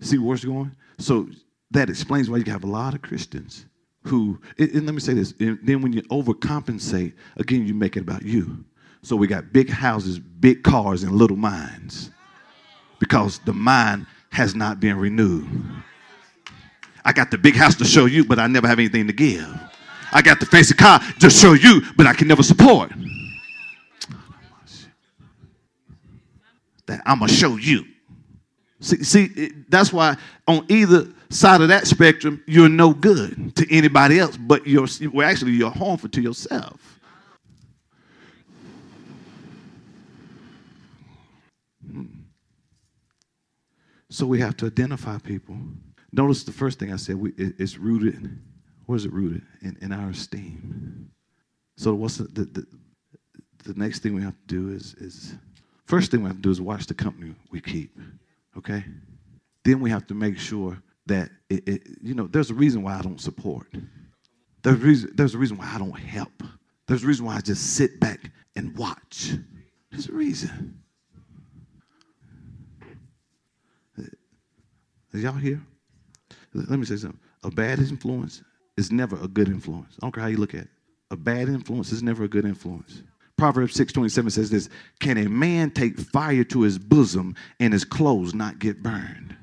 See 0.01 0.19
where 0.19 0.35
it's 0.35 0.45
going? 0.45 0.75
So 0.99 1.29
that 1.71 1.89
explains 1.89 2.29
why 2.29 2.39
you 2.39 2.53
have 2.53 2.65
a 2.65 2.69
lot 2.69 2.95
of 2.95 3.03
Christians 3.03 3.67
who, 4.03 4.41
and 4.59 4.85
let 4.87 4.95
me 4.95 5.01
say 5.01 5.15
this, 5.15 5.33
then 5.39 5.81
when 5.81 5.93
you 5.93 6.03
overcompensate, 6.03 7.15
again, 7.37 7.67
you 7.67 7.75
make 7.75 7.97
it 7.97 8.01
about 8.01 8.23
you. 8.23 8.65
So 9.03 9.17
we 9.17 9.27
got 9.27 9.53
big 9.53 9.71
houses, 9.71 10.19
big 10.19 10.63
cars, 10.63 11.03
and 11.03 11.13
little 11.13 11.37
minds 11.37 12.11
because 12.99 13.39
the 13.41 13.53
mind 13.53 14.07
has 14.31 14.55
not 14.55 14.81
been 14.81 14.97
renewed. 14.97 15.47
I 17.05 17.13
got 17.13 17.31
the 17.31 17.39
big 17.39 17.55
house 17.55 17.75
to 17.77 17.85
show 17.85 18.07
you, 18.07 18.25
but 18.25 18.39
I 18.39 18.47
never 18.47 18.67
have 18.67 18.79
anything 18.79 19.07
to 19.07 19.13
give. 19.13 19.47
I 20.13 20.23
got 20.23 20.41
the 20.41 20.47
fancy 20.47 20.75
car 20.75 21.01
to 21.21 21.29
show 21.29 21.53
you, 21.53 21.83
but 21.97 22.07
I 22.07 22.15
can 22.15 22.29
never 22.29 22.43
support. 22.43 22.93
That 26.87 27.03
I'm 27.05 27.19
gonna 27.19 27.33
show 27.33 27.57
you. 27.57 27.85
See, 28.81 29.03
see, 29.03 29.53
that's 29.69 29.93
why 29.93 30.17
on 30.47 30.67
either 30.69 31.09
side 31.31 31.63
of 31.63 31.69
that 31.69 31.87
spectrum, 31.87 32.43
you're 32.47 32.69
no 32.69 32.93
good 32.93 33.57
to 33.57 33.75
anybody 33.75 34.19
else, 34.19 34.37
but 34.37 34.67
you're 34.67 34.87
well, 35.13 35.29
actually 35.29 35.53
you're 35.53 35.71
harmful 35.71 36.09
to 36.11 36.21
yourself. 36.21 37.01
Hmm. 41.91 42.05
So 44.11 44.27
we 44.27 44.41
have 44.41 44.57
to 44.59 44.67
identify 44.67 45.19
people. 45.19 45.57
Notice 46.15 46.45
the 46.45 46.53
first 46.53 46.79
thing 46.79 46.93
I 46.93 46.97
said, 46.97 47.17
we, 47.17 47.31
it, 47.31 47.55
it's 47.59 47.77
rooted, 47.77 48.39
where 48.87 48.95
is 48.95 49.05
it 49.05 49.13
rooted? 49.13 49.43
In, 49.63 49.77
in 49.81 49.93
our 49.93 50.11
esteem. 50.11 51.11
So 51.77 51.93
what's 51.95 52.19
the, 52.19 52.25
the, 52.25 52.67
the, 53.65 53.75
next 53.75 53.99
thing 54.01 54.15
we 54.15 54.23
have 54.23 54.37
to 54.37 54.47
do 54.47 54.71
is, 54.71 54.95
is, 54.95 55.35
first 55.87 56.13
thing 56.13 56.23
we 56.23 56.29
have 56.29 56.37
to 56.37 56.43
do 56.43 56.51
is 56.51 56.61
watch 56.61 56.87
the 56.87 56.95
company 56.95 57.35
we 57.51 57.61
keep, 57.61 57.99
okay? 58.57 58.85
Then 59.65 59.81
we 59.81 59.91
have 59.91 60.07
to 60.07 60.15
make 60.15 60.39
sure 60.39 60.81
that, 61.07 61.31
it, 61.51 61.67
it, 61.67 61.83
you 62.01 62.15
know, 62.15 62.29
there's 62.29 62.51
a 62.51 62.55
reason 62.55 62.85
why 62.85 62.97
I 62.97 63.03
don't 63.03 63.21
support. 63.21 63.67
There's 64.63 64.77
a, 64.77 64.79
reason, 64.79 65.11
there's 65.15 65.35
a 65.35 65.39
reason 65.39 65.57
why 65.57 65.69
I 65.75 65.79
don't 65.79 65.99
help. 65.99 66.45
There's 66.87 67.03
a 67.03 67.07
reason 67.09 67.27
why 67.27 67.37
I 67.37 67.41
just 67.41 67.75
sit 67.75 67.99
back 67.99 68.31
and 68.55 68.77
watch. 68.77 69.33
There's 69.91 70.09
a 70.09 70.13
reason. 70.13 70.81
Is 75.13 75.23
y'all 75.23 75.33
here? 75.33 75.61
Let 76.55 76.79
me 76.79 76.87
say 76.87 76.97
something. 76.97 77.21
A 77.43 77.51
bad 77.51 77.81
influence 77.81 78.43
is 78.77 78.93
never 78.93 79.17
a 79.17 79.29
good 79.29 79.49
influence. 79.49 79.97
I 80.01 80.07
don't 80.07 80.15
care 80.15 80.23
how 80.23 80.29
you 80.29 80.37
look 80.37 80.55
at 80.55 80.63
it. 80.63 80.69
A 81.11 81.17
bad 81.17 81.49
influence 81.49 81.93
is 81.93 82.03
never 82.03 82.25
a 82.25 82.29
good 82.29 82.45
influence. 82.45 83.03
Proverbs 83.37 83.75
6:27 83.75 84.31
says 84.31 84.51
this, 84.51 84.69
"Can 85.01 85.19
a 85.19 85.29
man 85.29 85.71
take 85.71 85.99
fire 85.99 86.45
to 86.45 86.63
his 86.63 86.79
bosom 86.79 87.35
and 87.59 87.73
his 87.73 87.85
clothes 87.85 88.35
not 88.35 88.61
get 88.61 88.83
burned?" 88.83 89.35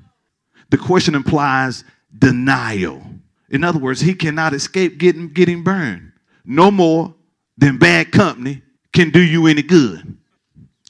The 0.70 0.78
question 0.78 1.14
implies 1.14 1.84
denial. 2.18 3.20
In 3.50 3.64
other 3.64 3.78
words, 3.78 4.00
he 4.00 4.14
cannot 4.14 4.54
escape 4.54 4.98
getting 4.98 5.28
getting 5.28 5.62
burned. 5.62 6.12
No 6.44 6.70
more 6.70 7.14
than 7.58 7.76
bad 7.76 8.10
company 8.12 8.62
can 8.92 9.10
do 9.10 9.20
you 9.20 9.46
any 9.46 9.62
good. 9.62 10.16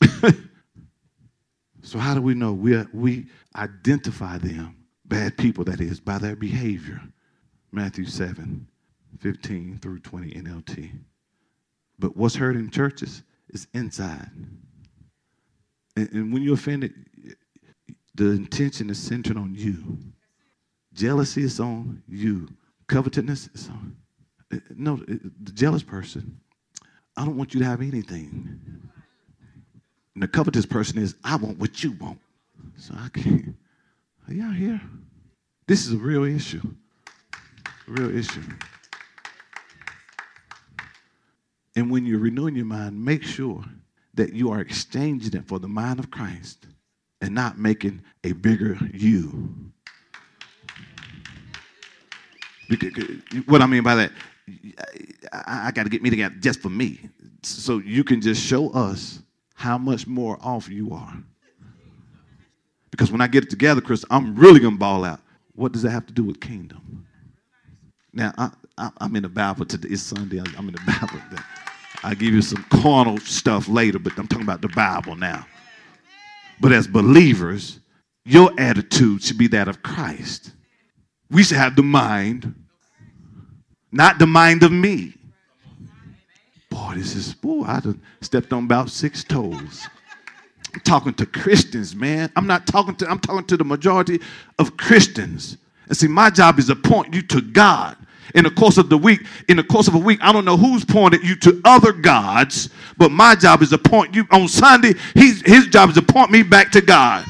so 1.83 1.99
how 1.99 2.15
do 2.15 2.23
we 2.23 2.35
know? 2.35 2.53
We, 2.53 2.81
we 2.93 3.27
identify 3.55 4.39
them 4.39 4.82
bad 5.12 5.37
people, 5.37 5.62
that 5.64 5.81
is, 5.81 6.01
by 6.01 6.16
their 6.16 6.35
behavior. 6.35 7.01
Matthew 7.70 8.07
7, 8.07 8.66
15 9.20 9.79
through 9.79 9.98
20 10.01 10.31
NLT. 10.31 10.90
But 11.98 12.16
what's 12.16 12.35
hurt 12.35 12.57
in 12.57 12.70
churches 12.70 13.22
is 13.51 13.66
inside. 13.75 14.31
And, 15.96 16.11
and 16.12 16.33
when 16.33 16.42
you're 16.42 16.55
offended, 16.55 16.94
the 18.14 18.31
intention 18.31 18.88
is 18.88 18.98
centered 18.98 19.37
on 19.37 19.55
you. 19.55 19.98
Jealousy 20.94 21.42
is 21.42 21.61
on 21.61 22.03
you. 22.09 22.48
Covetousness 22.87 23.51
is 23.55 23.68
on. 23.68 23.96
Eh, 24.53 24.59
no, 24.77 24.94
eh, 25.09 25.16
the 25.42 25.53
jealous 25.53 25.83
person, 25.83 26.40
I 27.18 27.27
don't 27.27 27.37
want 27.37 27.53
you 27.53 27.61
to 27.61 27.66
have 27.66 27.83
anything. 27.83 28.59
And 30.14 30.22
the 30.22 30.29
covetous 30.29 30.66
person 30.66 30.98
is, 30.98 31.16
I 31.22 31.37
want 31.37 31.59
what 31.59 31.85
you 31.85 31.92
want. 31.92 32.18
So 32.77 32.94
I 32.96 33.09
can't. 33.09 33.57
Are 34.29 34.35
y'all 34.35 34.53
here? 34.53 34.81
This 35.67 35.87
is 35.87 35.93
a 35.93 35.99
real 35.99 36.25
issue. 36.25 36.63
A 37.35 37.91
real 37.91 38.17
issue. 38.17 38.43
And 41.75 41.91
when 41.91 42.05
you're 42.05 42.21
renewing 42.21 42.55
your 42.55 42.67
mind, 42.67 43.03
make 43.03 43.23
sure 43.23 43.65
that 44.15 44.33
you 44.33 44.51
are 44.51 44.61
exchanging 44.61 45.35
it 45.35 45.47
for 45.47 45.59
the 45.59 45.69
mind 45.69 45.99
of 45.99 46.11
Christ 46.11 46.67
and 47.21 47.35
not 47.35 47.59
making 47.59 48.03
a 48.25 48.33
bigger 48.33 48.79
you. 48.93 49.55
What 53.47 53.61
I 53.61 53.67
mean 53.67 53.83
by 53.83 53.95
that, 53.97 54.13
I, 55.33 55.71
got 55.73 55.85
to 55.85 55.89
get 55.89 56.03
me 56.03 56.11
together 56.11 56.35
just 56.41 56.61
for 56.61 56.71
me. 56.71 57.01
So 57.43 57.79
you 57.79 58.05
can 58.05 58.21
just 58.21 58.43
show 58.43 58.71
us 58.71 59.21
how 59.55 59.79
much 59.79 60.07
more 60.07 60.39
off 60.41 60.69
you 60.69 60.93
are. 60.93 61.23
Because 62.93 63.11
when 63.11 63.21
I 63.21 63.27
get 63.27 63.43
it 63.43 63.51
together, 63.51 63.81
Chris, 63.81 64.05
I'm 64.11 64.37
really 64.37 64.61
going 64.61 64.75
to 64.75 64.79
ball 64.79 65.05
out. 65.05 65.21
What 65.55 65.73
does 65.73 65.83
that 65.83 65.91
have 65.91 66.07
to 66.07 66.13
do 66.13 66.23
with 66.23 66.41
kingdom? 66.41 67.07
Now, 68.13 68.33
I, 68.39 68.91
am 69.01 69.17
in 69.17 69.23
the 69.23 69.29
Bible 69.29 69.65
today. 69.65 69.89
It's 69.91 70.03
Sunday. 70.03 70.39
I'm 70.39 70.69
in 70.69 70.75
the 70.75 70.81
Bible. 71.01 71.21
I'll 72.05 72.15
give 72.15 72.35
you 72.35 72.43
some 72.43 72.65
carnal 72.71 73.19
stuff 73.19 73.69
later, 73.69 73.99
but 73.99 74.17
I'm 74.19 74.29
talking 74.29 74.45
about 74.45 74.61
the 74.61 74.69
Bible 74.69 75.17
now. 75.17 75.47
But 76.61 76.73
as 76.73 76.87
believers, 76.87 77.81
your 78.25 78.53
attitude 78.59 79.23
should 79.23 79.39
be 79.39 79.49
that 79.49 79.69
of 79.69 79.83
Christ. 79.83 80.53
We 81.31 81.43
should 81.43 81.57
have 81.57 81.77
the 81.77 81.83
mind, 81.83 82.55
not 83.91 84.19
the 84.19 84.27
mind 84.27 84.63
of 84.63 84.71
me. 84.71 85.15
Boy, 86.69 86.95
this 86.97 87.15
is, 87.15 87.35
boy, 87.35 87.65
I 87.65 87.81
stepped 88.21 88.53
on 88.53 88.65
about 88.65 88.91
six 88.91 89.25
toes. 89.25 89.87
I'm 90.75 90.81
talking 90.81 91.15
to 91.15 91.27
Christians, 91.27 91.95
man. 91.95 92.33
I'm 92.37 92.47
not 92.47 92.67
talking 92.67 92.95
to, 92.97 93.09
I'm 93.09 93.19
talking 93.19 93.47
to 93.47 93.57
the 93.57 93.65
majority 93.65 94.21
of 94.59 94.77
Christians. 94.77 95.59
And 95.89 95.97
see, 95.97 96.09
my 96.09 96.31
job 96.31 96.59
is 96.59 96.69
to 96.69 96.77
point 96.77 97.13
you 97.15 97.23
to 97.23 97.41
God. 97.41 97.97
In 98.35 98.45
the 98.45 98.51
course 98.51 98.79
of 98.79 98.89
the 98.89 98.97
week, 98.97 99.21
in 99.49 99.59
the 99.59 99.65
course 99.65 99.89
of 99.89 99.95
a 99.95 99.99
week, 99.99 100.19
I 100.23 100.33
don't 100.33 100.47
know 100.47 100.57
who's 100.57 100.87
pointed 100.87 101.23
you 101.23 101.37
to 101.37 101.61
other 101.67 101.93
gods, 101.93 102.71
but 102.97 103.11
my 103.11 103.35
job 103.35 103.61
is 103.61 103.71
to 103.71 103.79
point 103.79 104.15
you 104.15 104.27
on 104.31 104.49
Sunday. 104.49 104.95
He's, 105.13 105.43
his 105.43 105.67
job 105.67 105.91
is 105.91 105.97
to 105.97 106.03
point 106.03 106.31
me 106.31 106.43
back 106.43 106.73
to 106.73 106.81
God. 106.81 107.27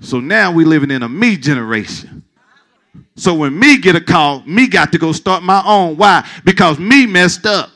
So 0.00 0.20
now 0.20 0.52
we're 0.52 0.66
living 0.66 0.90
in 0.90 1.02
a 1.02 1.08
me 1.08 1.36
generation. 1.36 2.22
So 3.16 3.34
when 3.34 3.58
me 3.58 3.78
get 3.78 3.94
a 3.94 4.00
call, 4.00 4.42
me 4.46 4.66
got 4.66 4.90
to 4.92 4.98
go 4.98 5.12
start 5.12 5.42
my 5.42 5.62
own. 5.66 5.98
Why? 5.98 6.26
Because 6.44 6.78
me 6.78 7.06
messed 7.06 7.44
up 7.44 7.70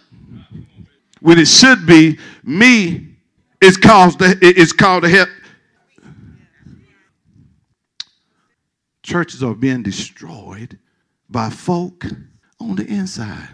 when 1.26 1.40
it 1.40 1.48
should 1.48 1.84
be 1.86 2.16
me 2.44 3.04
is 3.60 3.76
called 3.76 4.14
is 4.40 4.72
called 4.72 5.02
to 5.02 5.08
help. 5.08 5.28
Churches 9.02 9.42
are 9.42 9.56
being 9.56 9.82
destroyed 9.82 10.78
by 11.28 11.50
folk 11.50 12.06
on 12.60 12.76
the 12.76 12.86
inside, 12.86 13.48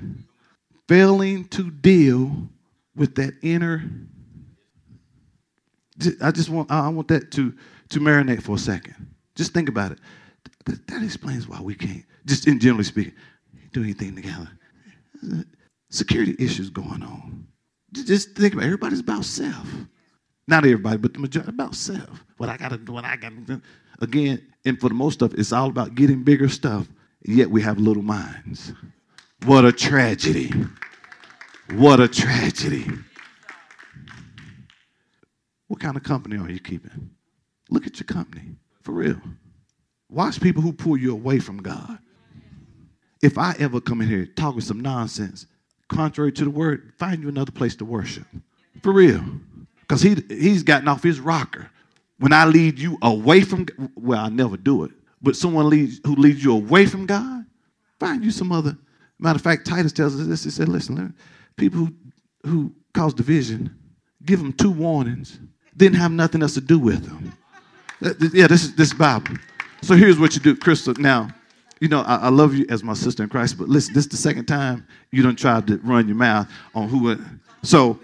failing 0.86 1.46
to 1.46 1.70
deal 1.70 2.46
with 2.94 3.14
that 3.14 3.32
inner. 3.40 3.82
I 6.20 6.30
just 6.30 6.50
want 6.50 6.70
I 6.70 6.90
want 6.90 7.08
that 7.08 7.30
to 7.32 7.54
to 7.88 8.00
marinate 8.00 8.42
for 8.42 8.56
a 8.56 8.58
second. 8.58 9.14
Just 9.34 9.54
think 9.54 9.70
about 9.70 9.92
it. 9.92 9.98
That, 10.66 10.86
that 10.88 11.02
explains 11.02 11.48
why 11.48 11.62
we 11.62 11.74
can't, 11.74 12.04
just 12.26 12.46
in 12.46 12.60
generally 12.60 12.84
speaking, 12.84 13.14
do 13.72 13.82
anything 13.82 14.14
together. 14.14 14.50
Security 15.88 16.36
issues 16.38 16.68
going 16.68 17.02
on. 17.02 17.46
Just 17.92 18.34
think 18.34 18.54
about 18.54 18.64
it. 18.64 18.66
everybody's 18.66 19.00
about 19.00 19.24
self. 19.24 19.68
Not 20.48 20.64
everybody, 20.64 20.96
but 20.96 21.12
the 21.12 21.20
majority 21.20 21.50
about 21.50 21.74
self. 21.74 22.24
What 22.36 22.48
I 22.48 22.56
gotta 22.56 22.78
do, 22.78 22.92
what 22.92 23.04
I 23.04 23.16
gotta 23.16 23.36
do. 23.36 23.60
Again, 24.00 24.42
and 24.64 24.80
for 24.80 24.88
the 24.88 24.94
most 24.94 25.14
stuff, 25.14 25.34
it's 25.34 25.52
all 25.52 25.68
about 25.68 25.94
getting 25.94 26.22
bigger 26.22 26.48
stuff, 26.48 26.88
yet 27.24 27.50
we 27.50 27.62
have 27.62 27.78
little 27.78 28.02
minds. 28.02 28.72
What 29.44 29.64
a 29.64 29.72
tragedy. 29.72 30.52
What 31.72 32.00
a 32.00 32.08
tragedy. 32.08 32.86
What 35.68 35.80
kind 35.80 35.96
of 35.96 36.02
company 36.02 36.36
are 36.36 36.50
you 36.50 36.60
keeping? 36.60 37.10
Look 37.70 37.86
at 37.86 37.98
your 37.98 38.06
company, 38.06 38.56
for 38.82 38.92
real. 38.92 39.20
Watch 40.08 40.40
people 40.40 40.62
who 40.62 40.72
pull 40.72 40.96
you 40.96 41.12
away 41.12 41.38
from 41.38 41.58
God. 41.58 41.98
If 43.22 43.38
I 43.38 43.54
ever 43.58 43.80
come 43.80 44.00
in 44.02 44.08
here 44.08 44.26
talking 44.26 44.60
some 44.60 44.80
nonsense, 44.80 45.46
contrary 45.92 46.32
to 46.32 46.44
the 46.44 46.50
word, 46.50 46.92
find 46.98 47.22
you 47.22 47.28
another 47.28 47.52
place 47.52 47.76
to 47.76 47.84
worship. 47.84 48.26
For 48.82 48.92
real. 48.92 49.22
Because 49.80 50.02
he, 50.02 50.16
he's 50.28 50.62
gotten 50.62 50.88
off 50.88 51.02
his 51.02 51.20
rocker. 51.20 51.70
When 52.18 52.32
I 52.32 52.44
lead 52.46 52.78
you 52.78 52.98
away 53.02 53.42
from, 53.42 53.66
well, 53.96 54.24
I 54.24 54.28
never 54.28 54.56
do 54.56 54.84
it, 54.84 54.92
but 55.20 55.36
someone 55.36 55.68
leads, 55.68 56.00
who 56.04 56.14
leads 56.14 56.42
you 56.42 56.52
away 56.52 56.86
from 56.86 57.06
God, 57.06 57.44
find 57.98 58.24
you 58.24 58.30
some 58.30 58.52
other. 58.52 58.76
Matter 59.18 59.36
of 59.36 59.42
fact, 59.42 59.66
Titus 59.66 59.92
tells 59.92 60.18
us 60.20 60.26
this. 60.26 60.44
He 60.44 60.50
said, 60.50 60.68
listen, 60.68 61.14
people 61.56 61.80
who, 61.80 61.94
who 62.48 62.74
cause 62.94 63.12
division, 63.14 63.76
give 64.24 64.40
them 64.40 64.52
two 64.52 64.70
warnings, 64.70 65.38
didn't 65.76 65.98
have 65.98 66.12
nothing 66.12 66.42
else 66.42 66.54
to 66.54 66.60
do 66.60 66.78
with 66.78 67.04
them. 67.04 67.32
Yeah, 68.32 68.46
this 68.46 68.64
is 68.64 68.74
this 68.74 68.92
Bible. 68.92 69.36
So 69.82 69.94
here's 69.94 70.18
what 70.18 70.34
you 70.34 70.40
do, 70.40 70.56
Crystal. 70.56 70.94
Now, 70.98 71.28
you 71.82 71.88
know, 71.88 72.02
I, 72.02 72.14
I, 72.14 72.28
love 72.28 72.54
you 72.54 72.64
as 72.68 72.84
my 72.84 72.94
sister 72.94 73.24
in 73.24 73.28
Christ, 73.28 73.58
but 73.58 73.68
listen, 73.68 73.92
this 73.92 74.04
is 74.04 74.10
the 74.10 74.16
second 74.16 74.44
time 74.44 74.86
you 75.10 75.20
don't 75.20 75.34
try 75.36 75.60
to 75.60 75.78
run 75.78 76.06
your 76.06 76.16
mouth 76.16 76.48
on 76.76 76.88
who. 76.88 77.18
So 77.64 77.98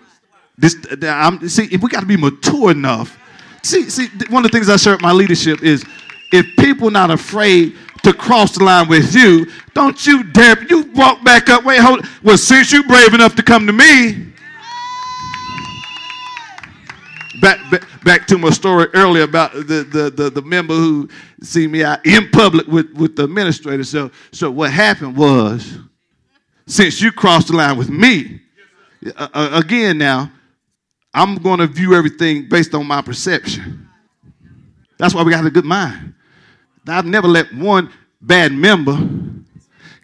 this, 0.59 0.75
I'm, 1.01 1.49
see, 1.49 1.69
if 1.71 1.81
we 1.81 1.89
got 1.89 2.01
to 2.01 2.07
be 2.07 2.17
mature 2.17 2.73
enough. 2.73 3.17
See, 3.63 3.89
see, 3.89 4.09
one 4.31 4.45
of 4.45 4.51
the 4.51 4.59
things 4.59 4.69
I 4.69 4.75
share 4.79 4.95
with 4.95 5.03
my 5.03 5.13
leadership 5.13 5.63
is 5.63 5.85
if 6.33 6.45
people 6.57 6.91
not 6.91 7.13
afraid 7.13 7.77
to 8.03 8.13
cross 8.13 8.59
the 8.59 8.65
line 8.65 8.89
with 8.89 9.15
you, 9.15 9.47
don't 9.75 10.05
you 10.05 10.25
dare. 10.25 10.61
You 10.65 10.91
walk 10.97 11.23
back 11.23 11.49
up. 11.49 11.65
Wait, 11.65 11.79
hold. 11.79 12.05
Well, 12.25 12.37
since 12.37 12.73
you 12.73 12.83
brave 12.83 13.15
enough 13.15 13.37
to 13.37 13.45
come 13.45 13.65
to 13.69 13.73
me, 13.73 14.28
back, 17.41 17.59
back, 17.71 18.05
back 18.05 18.27
to 18.29 18.39
my 18.39 18.51
story 18.51 18.87
earlier 18.95 19.23
about 19.23 19.53
the, 19.53 19.87
the, 19.91 20.11
the, 20.11 20.31
the, 20.31 20.43
member 20.43 20.75
who 20.75 21.09
see 21.43 21.67
me 21.67 21.83
out 21.83 22.05
in 22.07 22.31
public 22.31 22.67
with, 22.67 22.93
with 22.95 23.17
the 23.17 23.25
administrator. 23.25 23.85
So, 23.85 24.11
so 24.33 24.51
what 24.51 24.71
happened 24.71 25.17
was, 25.17 25.79
since 26.67 27.01
you 27.01 27.13
crossed 27.13 27.49
the 27.49 27.57
line 27.57 27.77
with 27.77 27.91
me, 27.91 28.41
uh, 29.17 29.63
again 29.65 29.99
now, 29.99 30.31
I'm 31.15 31.37
going 31.37 31.61
to 31.61 31.67
view 31.67 31.95
everything 31.95 32.49
based 32.49 32.75
on 32.75 32.87
my 32.87 33.03
perception. 33.03 33.89
That's 34.99 35.15
why 35.15 35.23
we 35.23 35.33
got 35.33 35.47
a 35.47 35.51
good 35.51 35.65
mind. 35.65 36.15
I've 36.87 37.07
never 37.07 37.29
let 37.29 37.53
one 37.55 37.91
bad 38.21 38.53
member 38.53 38.97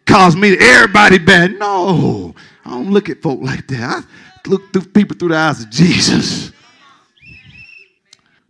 cause 0.07 0.37
me 0.37 0.57
to 0.57 0.63
everybody 0.63 1.19
bad. 1.19 1.59
No, 1.59 2.35
I 2.65 2.71
don't 2.71 2.91
look 2.91 3.09
at 3.09 3.23
folk 3.23 3.41
like 3.41 3.67
that. 3.69 4.05
I 4.05 4.49
look 4.49 4.73
through 4.73 4.87
people 4.87 5.17
through 5.17 5.31
the 5.31 5.37
eyes 5.37 5.63
of 5.63 5.71
Jesus. 5.71 6.53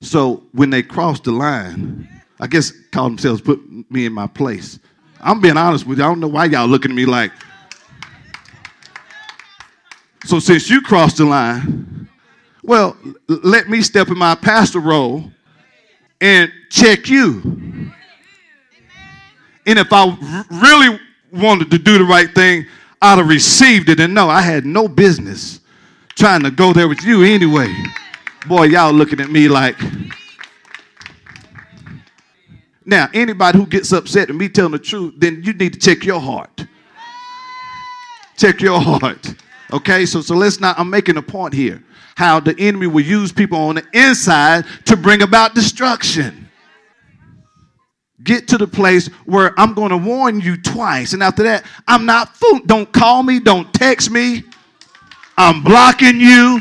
So 0.05 0.43
when 0.53 0.69
they 0.69 0.83
crossed 0.83 1.25
the 1.25 1.33
line, 1.33 2.09
I 2.39 2.47
guess 2.47 2.71
called 2.93 3.13
themselves 3.13 3.41
put 3.41 3.59
me 3.91 4.05
in 4.05 4.13
my 4.13 4.27
place. 4.27 4.79
I'm 5.21 5.41
being 5.41 5.57
honest 5.57 5.87
with 5.87 5.99
you. 5.99 6.05
I 6.05 6.09
don't 6.09 6.21
know 6.21 6.29
why 6.29 6.45
y'all 6.45 6.69
looking 6.69 6.91
at 6.91 6.95
me 6.95 7.07
like. 7.07 7.33
So 10.27 10.39
since 10.39 10.69
you 10.69 10.83
crossed 10.83 11.17
the 11.17 11.25
line, 11.25 12.09
well, 12.63 12.97
let 13.29 13.69
me 13.71 13.81
step 13.81 14.09
in 14.09 14.19
my 14.19 14.35
pastor 14.35 14.81
role 14.81 15.25
and 16.21 16.53
check 16.69 17.09
you. 17.09 17.41
And 19.67 19.79
if 19.79 19.91
I 19.91 20.45
really 20.51 21.01
wanted 21.33 21.71
to 21.71 21.79
do 21.79 21.97
the 21.97 22.05
right 22.05 22.33
thing, 22.35 22.67
I'd 23.01 23.19
have 23.19 23.29
received 23.29 23.89
it. 23.89 24.01
And 24.01 24.13
no, 24.13 24.29
I 24.29 24.43
had 24.43 24.67
no 24.67 24.87
business 24.87 25.61
trying 26.15 26.43
to 26.43 26.51
go 26.51 26.75
there 26.75 26.89
with 26.89 27.03
you 27.05 27.23
anyway. 27.23 27.75
Boy, 28.47 28.65
y'all 28.65 28.93
looking 28.93 29.21
at 29.21 29.31
me 29.31 29.49
like. 29.49 29.77
Now, 32.85 33.09
anybody 33.15 33.59
who 33.59 33.67
gets 33.67 33.93
upset 33.93 34.29
at 34.29 34.37
me 34.37 34.51
telling 34.51 34.73
the 34.73 34.79
truth, 34.79 35.15
then 35.17 35.43
you 35.43 35.55
need 35.55 35.73
to 35.73 35.79
check 35.79 36.05
your 36.05 36.21
heart. 36.21 36.67
Check 38.37 38.61
your 38.61 38.81
heart. 38.81 39.35
Okay, 39.73 40.05
so 40.05 40.21
so 40.21 40.35
let's 40.35 40.61
not. 40.61 40.79
I'm 40.79 40.91
making 40.91 41.17
a 41.17 41.23
point 41.23 41.55
here. 41.55 41.83
How 42.17 42.39
the 42.39 42.55
enemy 42.59 42.87
will 42.87 43.05
use 43.05 43.33
people 43.33 43.59
on 43.59 43.77
the 43.77 43.85
inside 43.95 44.67
to 44.85 44.97
bring 44.97 45.23
about 45.23 45.55
destruction. 45.55 46.49
Get 48.23 48.47
to 48.49 48.59
the 48.59 48.67
place 48.67 49.09
where 49.25 49.59
I'm 49.59 49.75
going 49.75 49.91
to 49.91 49.97
warn 49.97 50.41
you 50.41 50.57
twice, 50.57 51.15
and 51.15 51.23
after 51.23 51.43
that, 51.45 51.65
I'm 51.89 52.05
not 52.05 52.37
fool. 52.37 52.61
Don't 52.67 52.93
call 52.93 53.23
me. 53.23 53.41
Don't 53.41 53.73
text 53.73 54.11
me. 54.11 54.45
I'm 55.37 55.63
blocking 55.63 56.21
you. 56.21 56.61